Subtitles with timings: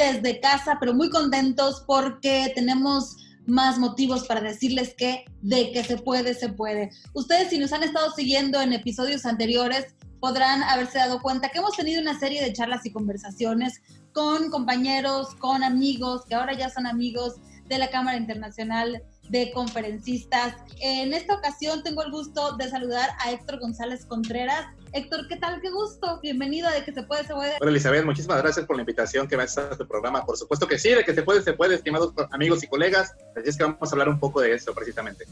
[0.00, 3.16] desde casa, pero muy contentos porque tenemos
[3.46, 6.90] más motivos para decirles que de que se puede, se puede.
[7.14, 11.76] Ustedes si nos han estado siguiendo en episodios anteriores, podrán haberse dado cuenta que hemos
[11.76, 13.80] tenido una serie de charlas y conversaciones
[14.12, 20.56] con compañeros, con amigos, que ahora ya son amigos de la Cámara Internacional de Conferencistas.
[20.80, 24.66] En esta ocasión tengo el gusto de saludar a Héctor González Contreras.
[24.92, 25.60] Héctor, ¿qué tal?
[25.60, 26.18] Qué gusto.
[26.20, 27.56] Bienvenido a De que se puede, se puede.
[27.60, 30.26] Hola Elizabeth, muchísimas gracias por la invitación que me has a tu programa.
[30.26, 33.14] Por supuesto que sí, de que se puede, se puede, estimados amigos y colegas.
[33.36, 35.26] Así es que vamos a hablar un poco de eso precisamente.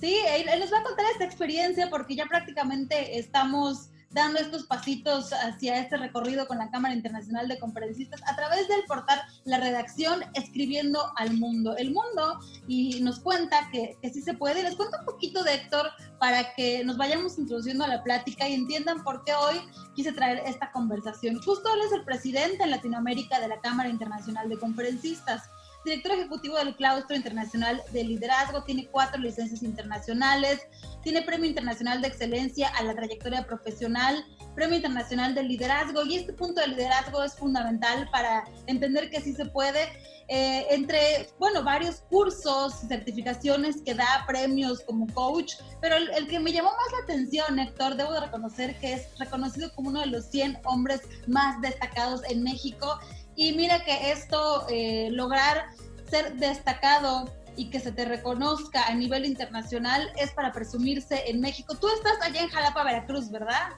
[0.00, 4.64] Sí, él, él nos va a contar esta experiencia porque ya prácticamente estamos dando estos
[4.64, 9.58] pasitos hacia este recorrido con la Cámara Internacional de Conferencistas a través del portal La
[9.58, 11.76] Redacción Escribiendo al Mundo.
[11.76, 14.62] El mundo y nos cuenta que, que sí se puede.
[14.62, 18.54] Les cuento un poquito de Héctor para que nos vayamos introduciendo a la plática y
[18.54, 19.60] entiendan por qué hoy
[19.94, 21.40] quise traer esta conversación.
[21.42, 25.50] Justo él es el presidente en Latinoamérica de la Cámara Internacional de Conferencistas
[25.84, 30.60] director ejecutivo del Claustro Internacional de Liderazgo, tiene cuatro licencias internacionales,
[31.02, 36.32] tiene Premio Internacional de Excelencia a la Trayectoria Profesional, Premio Internacional de Liderazgo, y este
[36.32, 39.88] punto de liderazgo es fundamental para entender que sí se puede.
[40.30, 46.38] Eh, entre, bueno, varios cursos, certificaciones que da premios como coach, pero el, el, que
[46.38, 50.08] me llamó más la atención, Héctor, debo de reconocer que es reconocido como uno de
[50.08, 53.00] los 100 hombres más destacados en México
[53.38, 55.66] y mira que esto, eh, lograr
[56.10, 61.76] ser destacado y que se te reconozca a nivel internacional es para presumirse en México.
[61.80, 63.74] Tú estás allá en Jalapa, Veracruz, ¿verdad?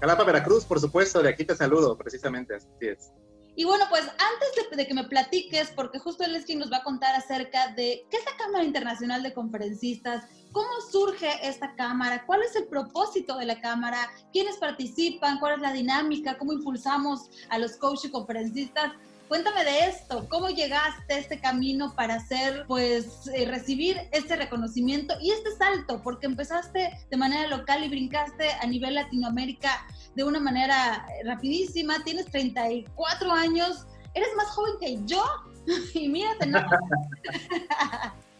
[0.00, 3.12] Jalapa, Veracruz, por supuesto, de aquí te saludo, precisamente, así es.
[3.58, 6.76] Y bueno, pues antes de, que me platiques, porque justo él es quien nos va
[6.76, 12.24] a contar acerca de qué es la Cámara Internacional de Conferencistas, cómo surge esta Cámara,
[12.24, 17.30] cuál es el propósito de la Cámara, quiénes participan, cuál es la dinámica, cómo impulsamos
[17.48, 18.92] a los coaches y conferencistas.
[19.28, 25.14] Cuéntame de esto, ¿cómo llegaste a este camino para hacer, pues, eh, recibir este reconocimiento
[25.20, 26.00] y este salto?
[26.02, 32.24] Porque empezaste de manera local y brincaste a nivel Latinoamérica de una manera rapidísima, tienes
[32.26, 35.22] 34 años, eres más joven que yo
[35.94, 36.60] y mírate, ¿no?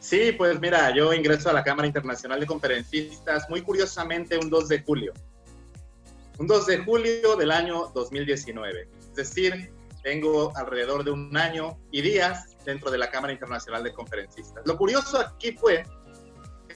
[0.01, 4.69] Sí, pues mira, yo ingreso a la Cámara Internacional de Conferencistas muy curiosamente un 2
[4.69, 5.13] de julio.
[6.39, 8.89] Un 2 de julio del año 2019.
[9.01, 9.73] Es decir,
[10.09, 14.67] tengo alrededor de un año y días dentro de la Cámara Internacional de Conferencistas.
[14.67, 15.85] Lo curioso aquí fue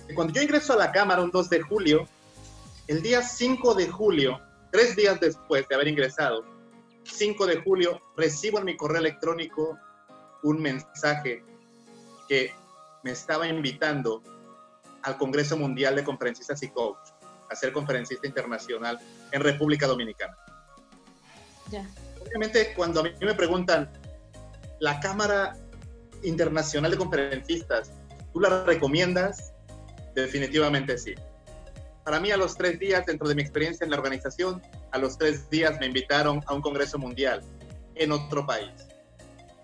[0.06, 2.06] que cuando yo ingreso a la Cámara un 2 de julio,
[2.88, 4.38] el día 5 de julio
[4.72, 6.46] Tres días después de haber ingresado,
[7.04, 9.78] 5 de julio, recibo en mi correo electrónico
[10.42, 11.44] un mensaje
[12.26, 12.54] que
[13.04, 14.22] me estaba invitando
[15.02, 17.10] al Congreso Mundial de Conferencistas y Coach
[17.50, 18.98] a ser conferencista internacional
[19.30, 20.38] en República Dominicana.
[21.70, 21.86] Ya.
[22.26, 23.90] Obviamente, cuando a mí me preguntan,
[24.80, 25.56] la Cámara
[26.22, 27.92] Internacional de Conferencistas,
[28.32, 29.52] ¿tú la recomiendas?
[30.14, 31.14] Definitivamente sí.
[32.04, 34.60] Para mí, a los tres días, dentro de mi experiencia en la organización,
[34.90, 37.42] a los tres días me invitaron a un congreso mundial
[37.94, 38.70] en otro país.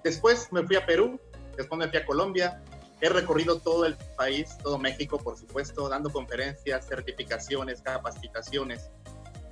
[0.04, 1.20] Después me fui a Perú,
[1.56, 2.62] después me fui a Colombia,
[3.00, 8.90] he recorrido todo el país, todo México, por supuesto, dando conferencias, certificaciones, capacitaciones,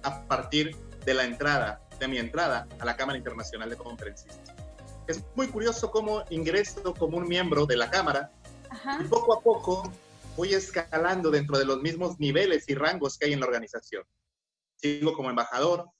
[0.02, 4.54] a partir de la entrada, de mi entrada a la Cámara Internacional de Conferencistas.
[5.06, 8.32] Es muy curioso cómo ingreso como un miembro de la Cámara
[8.70, 8.98] Ajá.
[9.02, 9.92] y poco a poco
[10.36, 14.04] voy escalando dentro de los mismos niveles y rangos que hay en la organización.
[14.76, 15.90] Sigo como embajador,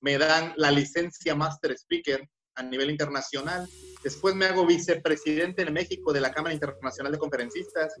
[0.00, 3.68] me dan la licencia Master Speaker a nivel internacional,
[4.02, 7.94] después me hago vicepresidente en México de la Cámara Internacional de Conferencistas,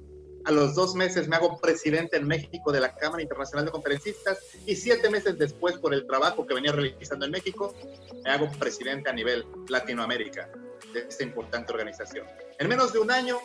[0.46, 4.38] a los dos meses me hago presidente en México de la Cámara Internacional de Conferencistas
[4.64, 7.74] y siete meses después, por el trabajo que venía realizando en México,
[8.22, 10.48] me hago presidente a nivel Latinoamérica
[10.94, 12.26] de esta importante organización.
[12.60, 13.40] En menos de un año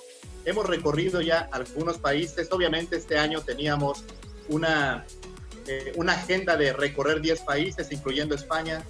[0.46, 2.52] hemos recorrido ya algunos países.
[2.52, 4.04] Obviamente este año teníamos
[4.50, 5.04] una,
[5.66, 8.86] eh, una agenda de recorrer 10 países, incluyendo España,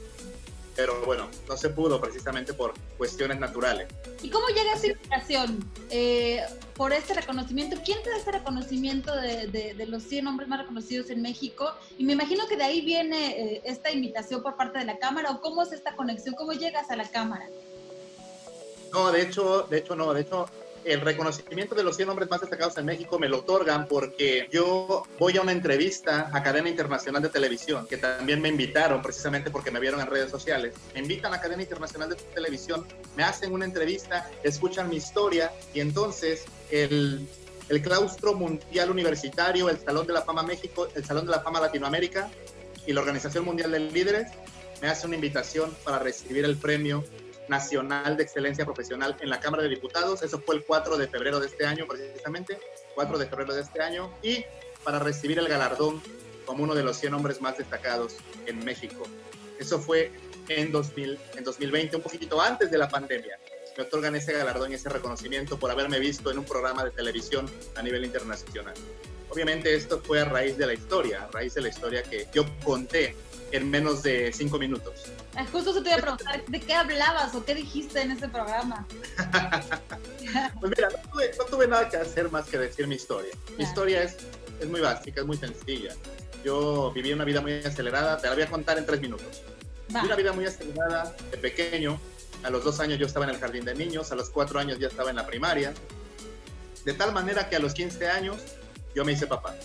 [0.82, 3.88] pero bueno, no se pudo precisamente por cuestiones naturales.
[4.24, 6.42] ¿Y cómo llega esa invitación eh,
[6.76, 7.80] por este reconocimiento?
[7.86, 11.72] ¿Quién te da este reconocimiento de, de, de, los 100 hombres más reconocidos en México?
[12.00, 15.30] Y me imagino que de ahí viene eh, esta invitación por parte de la Cámara,
[15.30, 17.48] o cómo es esta conexión, cómo llegas a la Cámara.
[18.92, 20.48] No, de hecho, de hecho no, de hecho
[20.86, 25.04] el reconocimiento de los 100 hombres más destacados en México me lo otorgan porque yo
[25.20, 29.72] voy a una entrevista a cadena internacional de televisión, que también me invitaron precisamente porque
[29.72, 30.74] me vieron en redes sociales.
[30.94, 32.86] Me invitan a cadena internacional de televisión,
[33.16, 37.28] me hacen una entrevista, escuchan mi historia y entonces el,
[37.70, 41.60] el claustro mundial universitario, el Salón de la Fama México, el Salón de la Fama
[41.62, 42.30] Latinoamérica
[42.86, 44.32] y la Organización Mundial de Líderes
[44.82, 47.04] me hace una invitación para recibir el premio
[47.48, 50.24] Nacional de Excelencia Profesional en la Cámara de Diputados.
[50.24, 52.60] Eso fue el 4 de febrero de este año, precisamente,
[52.96, 54.12] 4 de febrero de este año.
[54.22, 54.46] Y
[54.84, 56.02] para recibir el galardón
[56.46, 58.16] como uno de los 100 hombres más destacados
[58.46, 59.04] en México.
[59.60, 60.12] Eso fue
[60.48, 63.40] en, 2000, en 2020, un poquitito antes de la pandemia.
[63.78, 67.50] Me otorgan ese galardón y ese reconocimiento por haberme visto en un programa de televisión
[67.76, 68.74] a nivel internacional.
[69.30, 72.44] Obviamente esto fue a raíz de la historia, a raíz de la historia que yo
[72.64, 73.16] conté
[73.52, 75.06] en menos de cinco minutos.
[75.36, 78.28] Ah, justo se te iba a preguntar, ¿de qué hablabas o qué dijiste en ese
[78.28, 78.88] programa?
[80.60, 80.90] pues mira,
[81.38, 83.32] no tuve, nada que hacer más que decir mi historia.
[83.58, 84.18] Mi historia es,
[84.60, 85.94] es muy básica, es muy sencilla.
[86.44, 89.44] Yo viví una vida muy acelerada, te la voy a contar en tres minutos.
[89.90, 92.00] Una vida muy acelerada de pequeño.
[92.44, 94.80] A los dos años yo estaba en el jardín de niños, a los cuatro años
[94.80, 95.74] ya estaba en la primaria.
[96.86, 98.42] De tal manera que a los 15 años
[98.96, 99.56] yo me hice papá.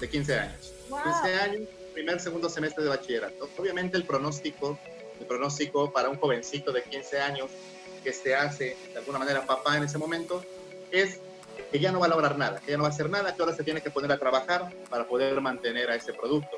[0.00, 0.73] De 15 años.
[0.88, 3.48] 15 años, primer, segundo semestre de bachillerato.
[3.56, 4.78] Obviamente el pronóstico,
[5.20, 7.50] el pronóstico para un jovencito de 15 años
[8.02, 10.44] que se hace de alguna manera papá en ese momento
[10.90, 11.18] es
[11.70, 13.42] que ya no va a lograr nada, que ya no va a hacer nada, que
[13.42, 16.56] ahora se tiene que poner a trabajar para poder mantener a ese producto.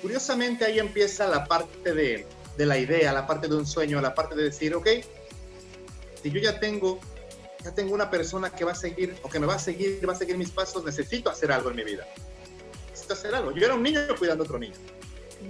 [0.00, 2.26] Curiosamente ahí empieza la parte de,
[2.56, 4.88] de la idea, la parte de un sueño, la parte de decir, ok,
[6.22, 6.98] si yo ya tengo,
[7.64, 10.12] ya tengo una persona que va a seguir o que me va a seguir, va
[10.12, 12.06] a seguir mis pasos, necesito hacer algo en mi vida.
[13.12, 13.52] Hacer algo.
[13.52, 14.74] Yo era un niño cuidando a otro niño.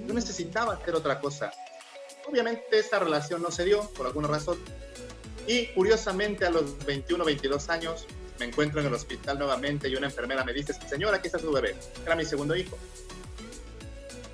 [0.07, 1.53] Yo necesitaba hacer otra cosa.
[2.29, 4.59] Obviamente esta relación no se dio por alguna razón.
[5.47, 8.07] Y curiosamente a los 21, 22 años
[8.39, 11.53] me encuentro en el hospital nuevamente y una enfermera me dice, señora, aquí está su
[11.53, 11.77] bebé.
[12.05, 12.77] Era mi segundo hijo.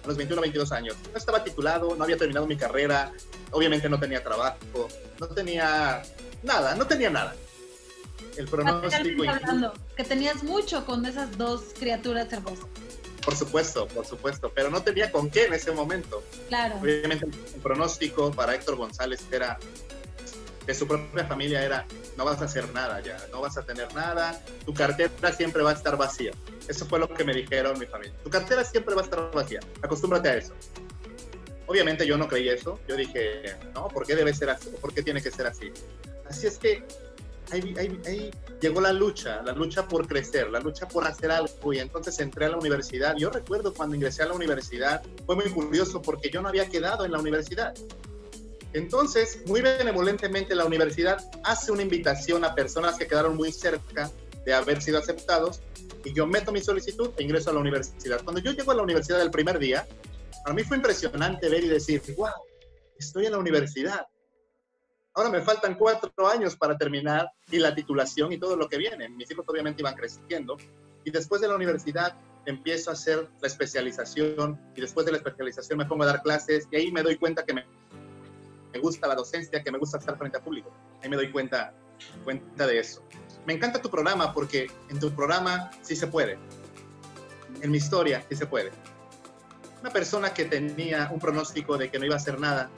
[0.05, 0.97] A los 21, 22 años.
[1.13, 3.13] No estaba titulado, no había terminado mi carrera,
[3.51, 4.89] obviamente no tenía trabajo,
[5.21, 6.03] no tenía
[6.43, 7.35] nada, no tenía nada.
[8.37, 9.25] El pronóstico...
[9.29, 12.67] Hablando, que tenías mucho con esas dos criaturas hermosas.
[13.29, 16.23] Por supuesto, por supuesto, pero no tenía con qué en ese momento.
[16.49, 16.77] Claro.
[16.81, 19.59] Obviamente el pronóstico para Héctor González era
[20.65, 21.87] de su propia familia era,
[22.17, 25.73] no vas a hacer nada ya, no vas a tener nada, tu cartera siempre va
[25.73, 26.31] a estar vacía.
[26.69, 28.15] Eso fue lo que me dijeron mi familia.
[28.25, 30.55] Tu cartera siempre va a estar vacía, acostúmbrate a eso.
[31.67, 34.71] Obviamente yo no creí eso, yo dije, no, ¿por qué debe ser así?
[34.81, 35.71] ¿Por qué tiene que ser así?
[36.27, 36.83] Así es que
[37.51, 38.31] ahí, ahí, ahí,
[38.61, 41.73] llegó la lucha, la lucha por crecer, la lucha por hacer algo.
[41.73, 43.17] Y entonces entré a la universidad.
[43.17, 47.05] Yo recuerdo cuando ingresé a la universidad, fue muy curioso porque yo no había quedado
[47.05, 47.75] en la universidad.
[48.73, 54.11] Entonces, muy benevolentemente la universidad hace una invitación a personas que quedaron muy cerca
[54.45, 55.61] de haber sido aceptados
[56.05, 58.23] y yo meto mi solicitud e ingreso a la universidad.
[58.23, 59.87] Cuando yo llego a la universidad el primer día,
[60.45, 62.29] para mí fue impresionante ver y decir, wow,
[62.99, 64.07] estoy en la universidad.
[65.19, 69.09] Ahora me faltan cuatro años para terminar y la titulación y todo lo que viene.
[69.09, 70.57] Mis hijos obviamente iban creciendo
[71.03, 72.17] y después de la universidad
[72.47, 76.69] empiezo a hacer la especialización y después de la especialización me pongo a dar clases
[76.71, 77.67] y ahí me doy cuenta que me
[78.73, 80.71] me gusta la docencia, que me gusta estar frente al público.
[81.03, 81.75] Ahí me doy cuenta,
[82.23, 83.03] cuenta de eso.
[83.45, 86.39] Me encanta tu programa porque en tu programa sí se puede.
[87.61, 88.71] En mi historia sí se puede.
[89.81, 92.71] Una persona que tenía un pronóstico de que no iba a hacer nada,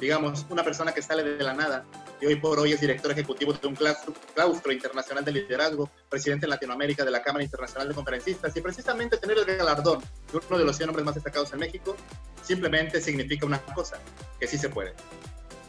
[0.00, 1.84] digamos, una persona que sale de la nada
[2.20, 6.50] y hoy por hoy es director ejecutivo de un claustro, internacional de liderazgo, presidente en
[6.50, 10.00] Latinoamérica de la Cámara Internacional de Conferencistas y precisamente tener el galardón
[10.32, 11.96] de uno de los 100 hombres más destacados en México
[12.42, 13.98] simplemente significa una cosa,
[14.38, 14.94] que sí se puede.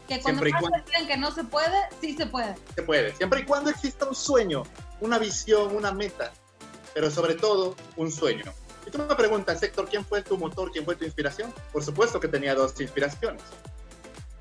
[0.08, 2.54] Que cuando siempre cuando, que no se puede, sí se puede.
[2.74, 4.62] Se puede, siempre y cuando exista un sueño,
[5.00, 6.32] una visión, una meta,
[6.94, 8.44] pero sobre todo un sueño.
[8.86, 11.52] Y tú me preguntas, Héctor, ¿quién fue tu motor, quién fue tu inspiración?
[11.72, 13.42] Por supuesto que tenía dos inspiraciones.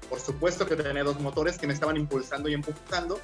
[0.09, 3.19] Por supuesto que tenía dos motores que me estaban impulsando y empujando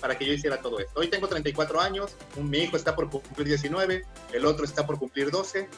[0.00, 1.00] para que yo hiciera todo esto.
[1.00, 5.30] Hoy tengo 34 años, mi hijo está por cumplir 19, el otro está por cumplir
[5.30, 5.68] 12,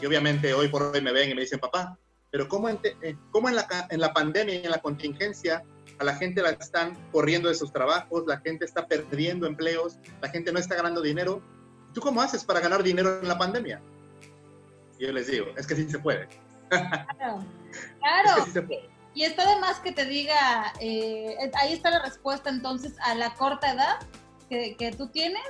[0.00, 1.98] y obviamente hoy por hoy me ven y me dicen, papá,
[2.30, 5.62] pero ¿cómo en, eh, cómo en, la, en la pandemia y en la contingencia
[5.98, 10.30] a la gente la están corriendo de sus trabajos, la gente está perdiendo empleos, la
[10.30, 11.42] gente no está ganando dinero?
[11.92, 13.82] ¿Tú cómo haces para ganar dinero en la pandemia?
[14.98, 16.26] Y yo les digo, es que sí se puede.
[16.70, 17.44] Claro,
[18.00, 18.44] claro.
[19.14, 23.34] Y está de más que te diga, eh, ahí está la respuesta entonces a la
[23.34, 23.98] corta edad
[24.48, 25.42] que, que tú tienes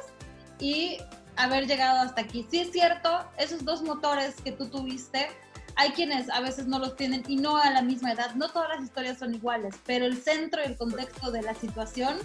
[0.58, 0.98] y
[1.36, 2.46] haber llegado hasta aquí.
[2.50, 5.28] Sí es cierto, esos dos motores que tú tuviste,
[5.76, 8.34] hay quienes a veces no los tienen y no a la misma edad.
[8.34, 12.18] No todas las historias son iguales, pero el centro y el contexto de la situación,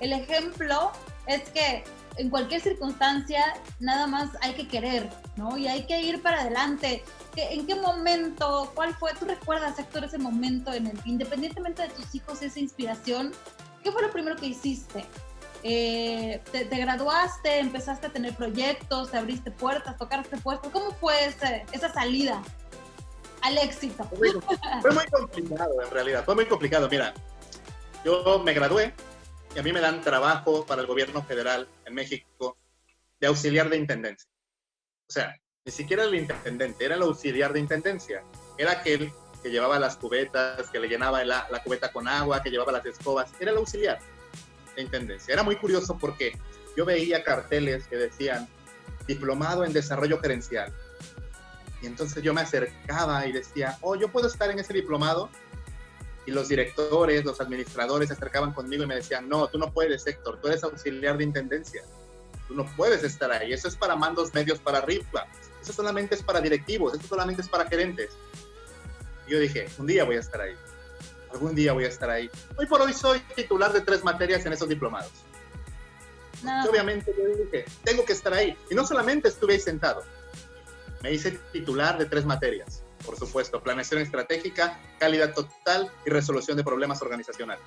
[0.00, 0.92] el ejemplo
[1.26, 1.84] es que
[2.16, 5.56] en cualquier circunstancia nada más hay que querer, ¿no?
[5.56, 7.04] Y hay que ir para adelante.
[7.36, 11.88] ¿En qué momento, cuál fue, tú recuerdas, Héctor, ese momento en el que independientemente de
[11.88, 13.32] tus hijos, esa inspiración,
[13.82, 15.04] ¿qué fue lo primero que hiciste?
[15.62, 20.72] Eh, te, graduaste, empezaste a tener proyectos, te abriste puertas, tocaste puestos.
[20.72, 22.42] ¿Cómo fue esa salida?
[23.42, 24.04] al éxito.
[24.04, 26.88] Fue muy complicado, en realidad, fue muy complicado.
[26.88, 27.12] Mira,
[28.04, 28.94] yo me gradué
[29.54, 32.56] y a mí me dan trabajo para el gobierno federal en México
[33.20, 34.28] de auxiliar de intendencia.
[35.08, 38.24] O sea, ni siquiera el intendente, era el auxiliar de intendencia.
[38.58, 42.72] Era aquel que llevaba las cubetas, que le llenaba la, cubeta con agua, que llevaba
[42.72, 43.30] las escobas.
[43.38, 43.98] Era el auxiliar
[44.74, 45.32] de intendencia.
[45.32, 46.38] Era muy curioso porque
[46.76, 48.48] yo veía carteles que decían
[49.06, 50.72] diplomado en desarrollo gerencial.
[51.82, 55.28] Y entonces yo me acercaba y decía, oh, yo puedo estar en ese diplomado.
[56.26, 60.06] Y los directores, los administradores se acercaban conmigo y me decían, no, tú no puedes,
[60.06, 61.82] Héctor, tú eres auxiliar de intendencia.
[62.46, 63.52] Tú no puedes estar ahí.
[63.52, 65.26] Eso es para mandos medios para arriba.
[65.60, 66.94] Eso solamente es para directivos.
[66.94, 68.10] Eso solamente es para gerentes.
[69.26, 70.54] Y yo dije, un día voy a estar ahí.
[71.32, 72.30] Algún día voy a estar ahí.
[72.56, 75.12] Hoy por hoy soy titular de tres materias en esos diplomados.
[76.42, 78.56] Y obviamente yo dije, tengo que estar ahí.
[78.70, 80.02] Y no solamente estuve ahí sentado,
[81.02, 86.64] me hice titular de tres materias, por supuesto, planeación estratégica, calidad total y resolución de
[86.64, 87.64] problemas organizacionales.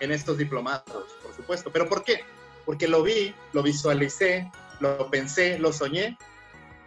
[0.00, 1.70] En estos diplomados, por supuesto.
[1.72, 2.24] ¿Pero por qué?
[2.64, 4.50] Porque lo vi, lo visualicé,
[4.80, 6.16] lo pensé, lo soñé.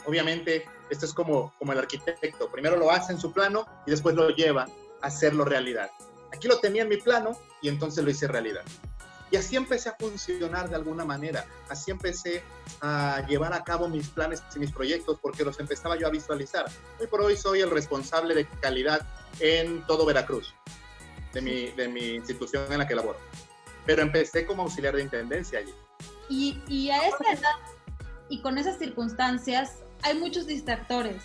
[0.05, 2.49] Obviamente, esto es como, como el arquitecto.
[2.51, 4.67] Primero lo hace en su plano y después lo lleva
[5.01, 5.89] a hacerlo realidad.
[6.33, 8.63] Aquí lo tenía en mi plano y entonces lo hice realidad.
[9.31, 12.43] Y así empecé a funcionar de alguna manera, así empecé
[12.81, 16.65] a llevar a cabo mis planes y mis proyectos porque los empezaba yo a visualizar.
[16.99, 19.05] Hoy por hoy soy el responsable de calidad
[19.39, 20.53] en todo Veracruz,
[21.33, 23.17] de mi, de mi institución en la que laboro.
[23.85, 25.73] Pero empecé como auxiliar de intendencia allí.
[26.29, 27.75] Y, y a esa edad
[28.29, 31.23] y con esas circunstancias hay muchos distractores,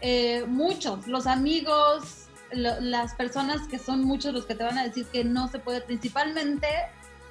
[0.00, 5.06] eh, muchos, los amigos, las personas que son muchos los que te van a decir
[5.06, 6.66] que no se puede, principalmente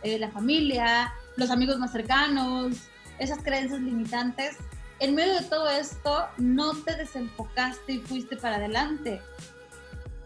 [0.08, 2.78] eh, la familia, los amigos más cercanos,
[3.20, 4.58] esas creencias limitantes.
[5.00, 9.22] En medio de todo esto, no te desenfocaste y fuiste para adelante.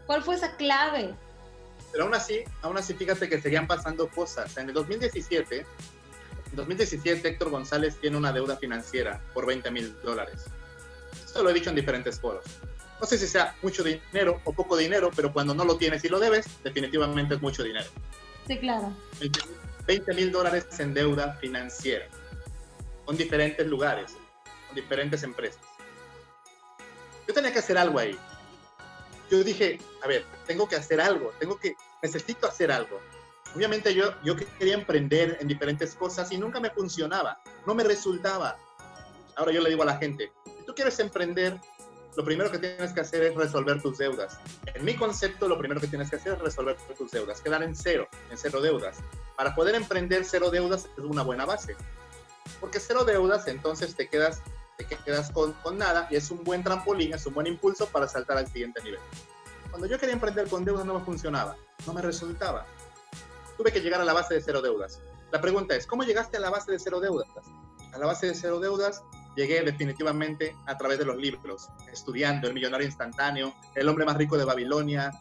[0.05, 1.13] ¿Cuál fue esa clave?
[1.91, 4.55] Pero aún así, aún así, fíjate que seguían pasando cosas.
[4.57, 10.45] En el 2017, en 2017 Héctor González tiene una deuda financiera por 20 mil dólares.
[11.25, 12.45] Esto lo he dicho en diferentes foros.
[12.99, 16.09] No sé si sea mucho dinero o poco dinero, pero cuando no lo tienes y
[16.09, 17.89] lo debes, definitivamente es mucho dinero.
[18.47, 18.93] Sí, claro.
[19.85, 22.07] 20 mil dólares en deuda financiera
[23.05, 24.15] con diferentes lugares,
[24.67, 25.61] con diferentes empresas.
[27.27, 28.17] Yo tenía que hacer algo ahí.
[29.29, 32.99] Yo dije, a ver, tengo que hacer algo, tengo que, necesito hacer algo.
[33.55, 38.57] Obviamente yo, yo quería emprender en diferentes cosas y nunca me funcionaba, no me resultaba.
[39.35, 41.59] Ahora yo le digo a la gente, si tú quieres emprender,
[42.15, 44.37] lo primero que tienes que hacer es resolver tus deudas.
[44.73, 47.75] En mi concepto, lo primero que tienes que hacer es resolver tus deudas, quedar en
[47.75, 48.97] cero, en cero deudas.
[49.37, 51.75] Para poder emprender cero deudas es una buena base.
[52.59, 54.41] Porque cero deudas, entonces te quedas,
[54.77, 58.07] te quedas con, con nada y es un buen trampolín, es un buen impulso para
[58.07, 58.99] saltar al siguiente nivel.
[59.69, 61.55] Cuando yo quería emprender con deudas no me funcionaba,
[61.87, 62.65] no me resultaba.
[63.57, 64.99] Tuve que llegar a la base de cero deudas.
[65.31, 67.29] La pregunta es, ¿cómo llegaste a la base de cero deudas?
[67.93, 69.01] A la base de cero deudas
[69.35, 74.37] llegué definitivamente a través de los libros, estudiando El Millonario Instantáneo, El Hombre Más Rico
[74.37, 75.11] de Babilonia,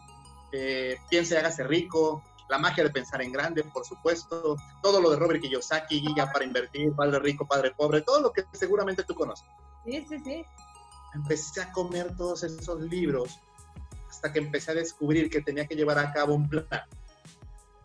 [0.52, 5.10] eh, Piense y hágase rico, La magia de pensar en grande, por supuesto, todo lo
[5.10, 9.14] de Robert Kiyosaki, Guía para invertir, Padre Rico, Padre Pobre, todo lo que seguramente tú
[9.14, 9.46] conoces.
[9.84, 10.44] Sí, sí, sí.
[11.14, 13.38] Empecé a comer todos esos libros
[14.08, 16.66] hasta que empecé a descubrir que tenía que llevar a cabo un plan.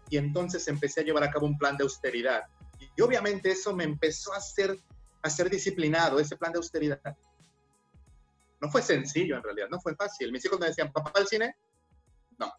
[0.09, 2.43] Y entonces empecé a llevar a cabo un plan de austeridad.
[2.95, 4.77] Y obviamente eso me empezó a hacer
[5.25, 7.17] a ser disciplinado, ese plan de austeridad.
[8.61, 10.31] No fue sencillo en realidad, no fue fácil.
[10.31, 11.55] Mis hijos me decían, papá al cine,
[12.37, 12.51] no.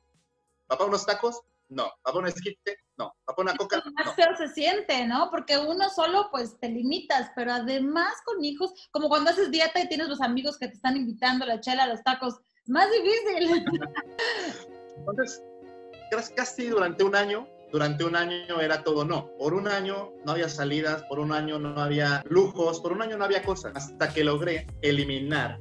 [0.67, 1.91] Papá unos tacos, no.
[2.03, 3.15] Papá un esquite, no.
[3.25, 5.31] Papá una coca, más feo se siente, ¿no?
[5.31, 9.89] Porque uno solo pues te limitas, pero además con hijos, como cuando haces dieta y
[9.89, 13.65] tienes los amigos que te están invitando la chela, los tacos, más difícil.
[14.97, 15.43] Entonces,
[16.35, 19.31] casi durante un año durante un año era todo no.
[19.39, 23.17] Por un año no había salidas, por un año no había lujos, por un año
[23.17, 25.59] no había cosas, hasta que logré eliminar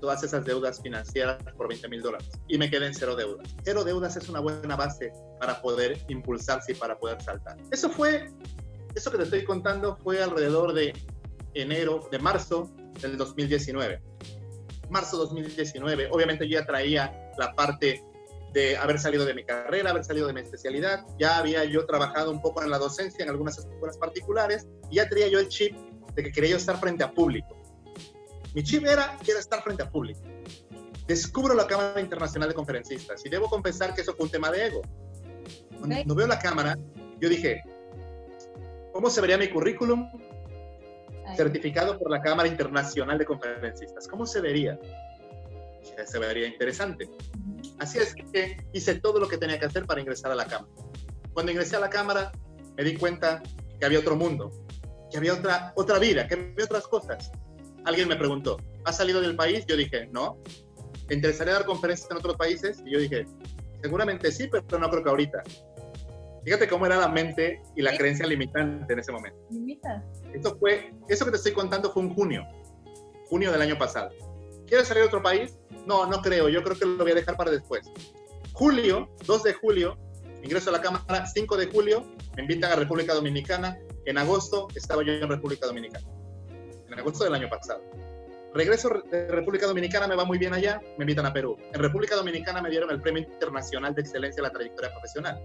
[0.00, 3.54] todas esas deudas financieras por 20 mil dólares y me quedé en cero deudas.
[3.64, 7.56] Cero deudas es una buena base para poder impulsarse y para poder saltar.
[7.70, 8.30] Eso fue,
[8.94, 10.92] eso que te estoy contando fue alrededor de
[11.54, 12.70] enero, de marzo
[13.00, 14.02] del 2019.
[14.90, 18.04] Marzo 2019, obviamente yo ya traía la parte
[18.56, 21.04] de haber salido de mi carrera, haber salido de mi especialidad.
[21.18, 25.06] Ya había yo trabajado un poco en la docencia en algunas escuelas particulares y ya
[25.06, 25.76] tenía yo el chip
[26.14, 27.54] de que quería yo estar frente a público.
[28.54, 30.22] Mi chip era, quiero estar frente a público.
[31.06, 34.68] Descubro la Cámara Internacional de Conferencistas y debo confesar que eso fue un tema de
[34.68, 34.80] ego.
[35.78, 36.78] Cuando veo la cámara,
[37.20, 37.62] yo dije,
[38.94, 40.10] ¿cómo se vería mi currículum
[41.36, 44.08] certificado por la Cámara Internacional de Conferencistas?
[44.08, 44.78] ¿Cómo se vería?
[46.06, 47.08] Se vería interesante.
[47.78, 50.72] Así es que hice todo lo que tenía que hacer para ingresar a la Cámara.
[51.32, 52.32] Cuando ingresé a la Cámara,
[52.76, 53.42] me di cuenta
[53.78, 54.50] que había otro mundo,
[55.10, 57.30] que había otra, otra vida, que había otras cosas.
[57.84, 59.64] Alguien me preguntó, ¿has salido del país?
[59.66, 60.38] Yo dije, no.
[61.06, 62.82] ¿Te interesaría dar conferencias en otros países?
[62.84, 63.26] Y yo dije,
[63.82, 65.42] seguramente sí, pero no creo que ahorita.
[66.44, 69.38] Fíjate cómo era la mente y la creencia limitante en ese momento.
[69.50, 70.04] Limita.
[70.32, 72.44] Eso fue, eso que te estoy contando fue en junio,
[73.28, 74.10] junio del año pasado.
[74.66, 75.58] ¿Quieres salir a otro país?
[75.86, 77.90] No, no creo, yo creo que lo voy a dejar para después.
[78.52, 79.98] Julio, 2 de julio,
[80.42, 82.04] ingreso a la Cámara, 5 de julio,
[82.36, 86.06] me invitan a República Dominicana, en agosto estaba yo en República Dominicana,
[86.88, 87.82] en agosto del año pasado.
[88.54, 91.56] Regreso de República Dominicana, me va muy bien allá, me invitan a Perú.
[91.72, 95.42] En República Dominicana me dieron el Premio Internacional de Excelencia de la Trayectoria Profesional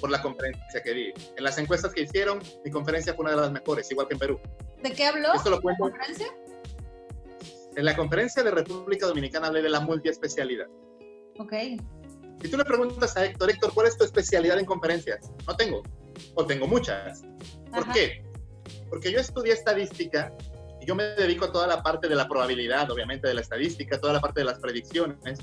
[0.00, 1.12] por la conferencia que di.
[1.36, 4.20] En las encuestas que hicieron, mi conferencia fue una de las mejores, igual que en
[4.20, 4.40] Perú.
[4.82, 5.32] ¿De qué habló?
[5.34, 5.86] Esto lo cuento.
[5.86, 6.26] ¿La conferencia?
[7.76, 10.66] En la conferencia de República Dominicana hablé de la multiespecialidad.
[11.38, 11.52] Ok.
[12.40, 15.30] Si tú le preguntas a Héctor, Héctor, ¿cuál es tu especialidad en conferencias?
[15.46, 15.82] No tengo,
[16.34, 17.22] o tengo muchas.
[17.70, 17.92] ¿Por Ajá.
[17.92, 18.24] qué?
[18.88, 20.32] Porque yo estudié estadística
[20.80, 24.00] y yo me dedico a toda la parte de la probabilidad, obviamente, de la estadística,
[24.00, 25.38] toda la parte de las predicciones,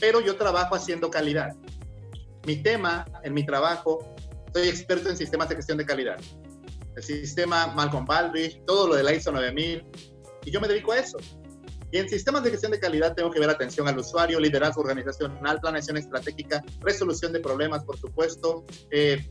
[0.00, 1.54] pero yo trabajo haciendo calidad.
[2.46, 4.12] Mi tema en mi trabajo,
[4.52, 6.16] soy experto en sistemas de gestión de calidad.
[6.96, 9.84] El sistema Malcolm Baldrige, todo lo de la ISO 9000,
[10.44, 11.18] y yo me dedico a eso.
[11.94, 15.60] Y en sistemas de gestión de calidad tengo que ver atención al usuario, liderazgo organizacional,
[15.60, 19.24] planeación estratégica, resolución de problemas, por supuesto, eh,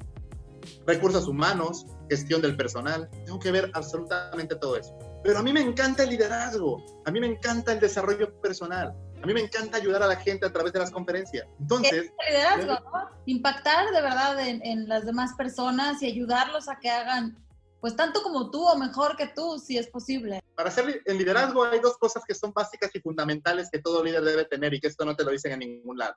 [0.87, 3.09] recursos humanos, gestión del personal.
[3.25, 4.97] Tengo que ver absolutamente todo eso.
[5.25, 9.25] Pero a mí me encanta el liderazgo, a mí me encanta el desarrollo personal, a
[9.25, 11.45] mí me encanta ayudar a la gente a través de las conferencias.
[11.59, 13.09] Entonces, liderazgo, ¿no?
[13.25, 17.42] Impactar de verdad en, en las demás personas y ayudarlos a que hagan,
[17.83, 20.39] pues tanto como tú o mejor que tú, si es posible.
[20.55, 24.23] para li- en liderazgo hay dos cosas que son básicas y fundamentales que todo líder
[24.23, 26.15] debe tener y que esto no te lo dicen en ningún lado.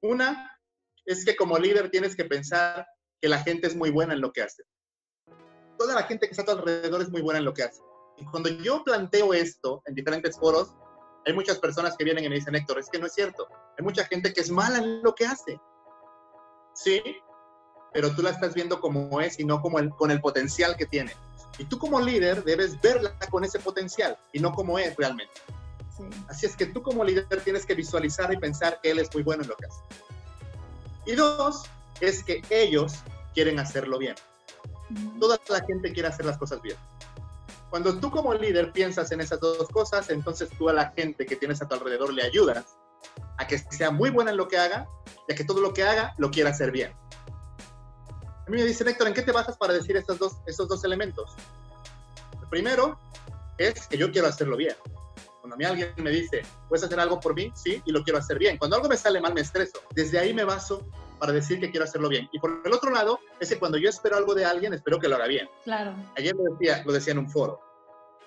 [0.00, 0.58] Una
[1.04, 2.86] es que como líder tienes que pensar
[3.20, 4.62] que la gente es muy buena en lo que hace.
[5.78, 7.82] Toda la gente que está a tu alrededor es muy buena en lo que hace.
[8.16, 10.74] Y cuando yo planteo esto en diferentes foros,
[11.26, 13.46] hay muchas personas que vienen y me dicen, Héctor, es que no es cierto.
[13.76, 15.60] Hay mucha gente que es mala en lo que hace.
[16.74, 17.02] Sí,
[17.94, 20.84] pero tú la estás viendo como es y no como el, con el potencial que
[20.84, 21.12] tiene.
[21.58, 25.32] Y tú como líder debes verla con ese potencial y no como es realmente.
[25.96, 26.02] Sí.
[26.28, 29.22] Así es que tú como líder tienes que visualizar y pensar que él es muy
[29.22, 29.80] bueno en lo que hace.
[31.06, 31.62] Y dos,
[32.00, 32.94] es que ellos
[33.32, 34.16] quieren hacerlo bien.
[35.20, 36.76] Toda la gente quiere hacer las cosas bien.
[37.70, 41.36] Cuando tú como líder piensas en esas dos cosas, entonces tú a la gente que
[41.36, 42.76] tienes a tu alrededor le ayudas
[43.36, 44.88] a que sea muy buena en lo que haga
[45.28, 46.92] y a que todo lo que haga lo quiera hacer bien.
[48.46, 50.84] A mí me dicen, Héctor, ¿en qué te basas para decir estos dos, estos dos
[50.84, 51.34] elementos?
[52.40, 52.98] El primero
[53.56, 54.76] es que yo quiero hacerlo bien.
[55.40, 57.52] Cuando a mí alguien me dice, ¿puedes hacer algo por mí?
[57.54, 58.58] Sí, y lo quiero hacer bien.
[58.58, 59.80] Cuando algo me sale mal, me estreso.
[59.94, 60.86] Desde ahí me baso
[61.18, 62.28] para decir que quiero hacerlo bien.
[62.32, 65.08] Y por el otro lado, es que cuando yo espero algo de alguien, espero que
[65.08, 65.48] lo haga bien.
[65.64, 65.94] Claro.
[66.16, 67.60] Ayer lo decía, lo decía en un foro.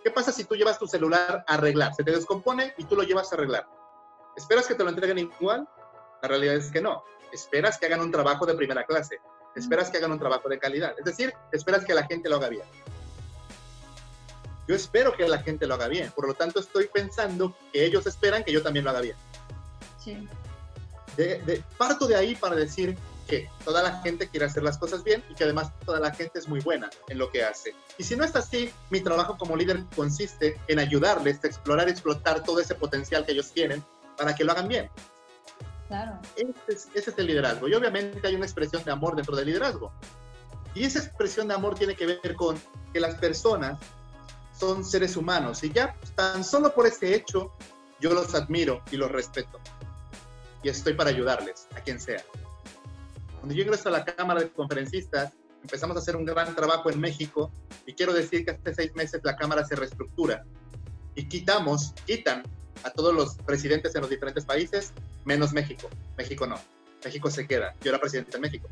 [0.04, 1.94] ¿Qué pasa si tú llevas tu celular a arreglar?
[1.94, 3.68] Se te descompone y tú lo llevas a arreglar.
[4.36, 5.68] ¿Esperas que te lo entreguen igual?
[6.22, 7.04] La realidad es que no.
[7.32, 9.20] Esperas que hagan un trabajo de primera clase.
[9.58, 10.94] Esperas que hagan un trabajo de calidad.
[10.98, 12.64] Es decir, esperas que la gente lo haga bien.
[14.68, 16.12] Yo espero que la gente lo haga bien.
[16.12, 19.16] Por lo tanto, estoy pensando que ellos esperan que yo también lo haga bien.
[20.04, 20.28] Sí.
[21.16, 25.04] De- de- parto de ahí para decir que toda la gente quiere hacer las cosas
[25.04, 27.74] bien y que además toda la gente es muy buena en lo que hace.
[27.98, 31.92] Y si no es así, mi trabajo como líder consiste en ayudarles a explorar y
[31.92, 33.84] explotar todo ese potencial que ellos tienen
[34.18, 34.90] para que lo hagan bien.
[35.88, 36.20] Claro.
[36.36, 37.68] Ese es, ese es el liderazgo.
[37.68, 39.92] Y obviamente hay una expresión de amor dentro del liderazgo.
[40.76, 42.58] Y esa expresión de amor tiene que ver con
[42.94, 43.80] que las personas
[44.58, 45.64] son seres humanos.
[45.64, 47.52] Y ya tan solo por ese hecho,
[48.00, 49.60] yo los admiro y los respeto.
[50.64, 52.24] Y estoy para ayudarles, a quien sea.
[53.40, 57.00] Cuando yo ingreso a la Cámara de Conferencistas, empezamos a hacer un gran trabajo en
[57.00, 57.52] México.
[57.86, 60.44] Y quiero decir que hace seis meses la Cámara se reestructura.
[61.18, 62.44] Y quitamos, quitan
[62.84, 64.94] a todos los presidentes en los diferentes países,
[65.26, 65.90] menos México.
[66.16, 66.60] México no.
[67.04, 67.74] México se queda.
[67.82, 68.70] Yo era presidente de México.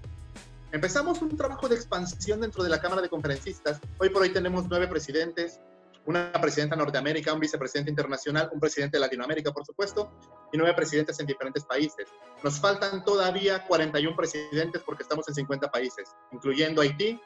[0.72, 3.80] Empezamos un trabajo de expansión dentro de la Cámara de Conferencistas.
[3.98, 5.60] Hoy por hoy tenemos nueve presidentes,
[6.06, 10.12] una presidenta Norteamérica, un vicepresidente internacional, un presidente de Latinoamérica, por supuesto,
[10.54, 12.06] y nueve presidentes en diferentes países.
[12.44, 17.20] Nos faltan todavía 41 presidentes porque estamos en 50 países, incluyendo Haití,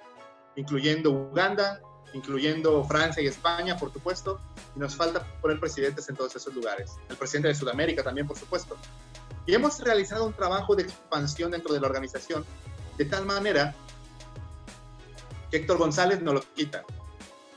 [0.56, 1.82] incluyendo Uganda,
[2.14, 4.40] incluyendo Francia y España, por supuesto,
[4.76, 6.94] y nos falta poner presidentes en todos esos lugares.
[7.10, 8.78] El presidente de Sudamérica también, por supuesto.
[9.46, 12.46] Y hemos realizado un trabajo de expansión dentro de la organización
[12.98, 13.74] de tal manera
[15.50, 16.84] que Héctor González no lo quita.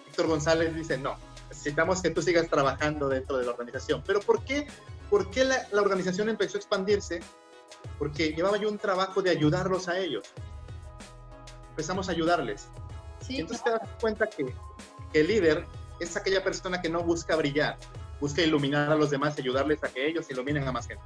[0.09, 1.17] Héctor González dice, no,
[1.49, 4.03] necesitamos que tú sigas trabajando dentro de la organización.
[4.07, 4.67] Pero ¿por qué,
[5.11, 7.21] por qué la, la organización empezó a expandirse?
[7.99, 10.29] Porque llevaba yo un trabajo de ayudarlos a ellos.
[11.71, 12.69] Empezamos a ayudarles.
[13.33, 14.55] Sí, y entonces te das cuenta que,
[15.13, 15.67] que el líder
[16.01, 17.79] es aquella persona que no busca brillar,
[18.21, 21.03] busca iluminar a los demás, ayudarles a que ellos iluminen a más gente.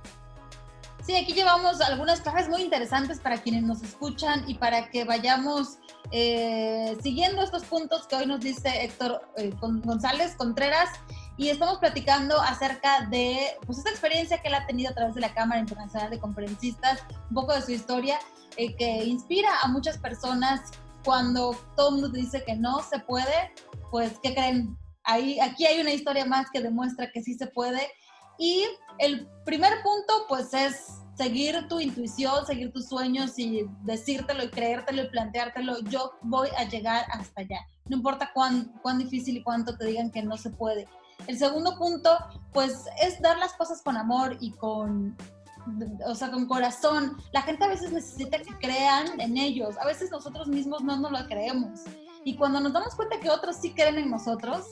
[1.07, 5.79] Sí, aquí llevamos algunas claves muy interesantes para quienes nos escuchan y para que vayamos
[6.11, 10.89] eh, siguiendo estos puntos que hoy nos dice Héctor eh, González Contreras
[11.37, 15.21] y estamos platicando acerca de pues, esta experiencia que él ha tenido a través de
[15.21, 18.19] la Cámara Internacional de Conferencistas, un poco de su historia
[18.57, 20.73] eh, que inspira a muchas personas
[21.07, 23.55] cuando todo el mundo dice que no se puede,
[23.91, 24.77] pues ¿qué creen?
[25.05, 27.81] Ahí, aquí hay una historia más que demuestra que sí se puede
[28.39, 28.65] y
[28.99, 35.05] el primer punto, pues, es seguir tu intuición, seguir tus sueños y decírtelo y creértelo
[35.05, 35.81] y planteártelo.
[35.85, 37.61] Yo voy a llegar hasta allá.
[37.87, 40.87] No importa cuán, cuán difícil y cuánto te digan que no se puede.
[41.27, 42.11] El segundo punto,
[42.53, 45.17] pues, es dar las cosas con amor y con,
[46.07, 47.17] o sea, con corazón.
[47.33, 49.77] La gente a veces necesita que crean en ellos.
[49.79, 51.81] A veces nosotros mismos no nos lo creemos.
[52.25, 54.67] Y cuando nos damos cuenta que otros sí creen en nosotros,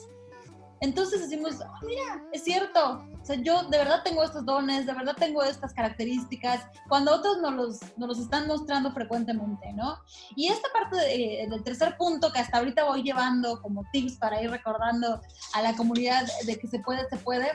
[0.81, 4.93] entonces decimos, ah, mira, es cierto, o sea, yo de verdad tengo estos dones, de
[4.93, 9.97] verdad tengo estas características, cuando otros nos los, nos los están mostrando frecuentemente, ¿no?
[10.35, 14.51] Y esta parte del tercer punto que hasta ahorita voy llevando como tips para ir
[14.51, 15.21] recordando
[15.53, 17.47] a la comunidad de que se puede, se puede.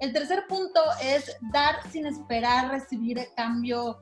[0.00, 3.98] El tercer punto es dar sin esperar recibir cambio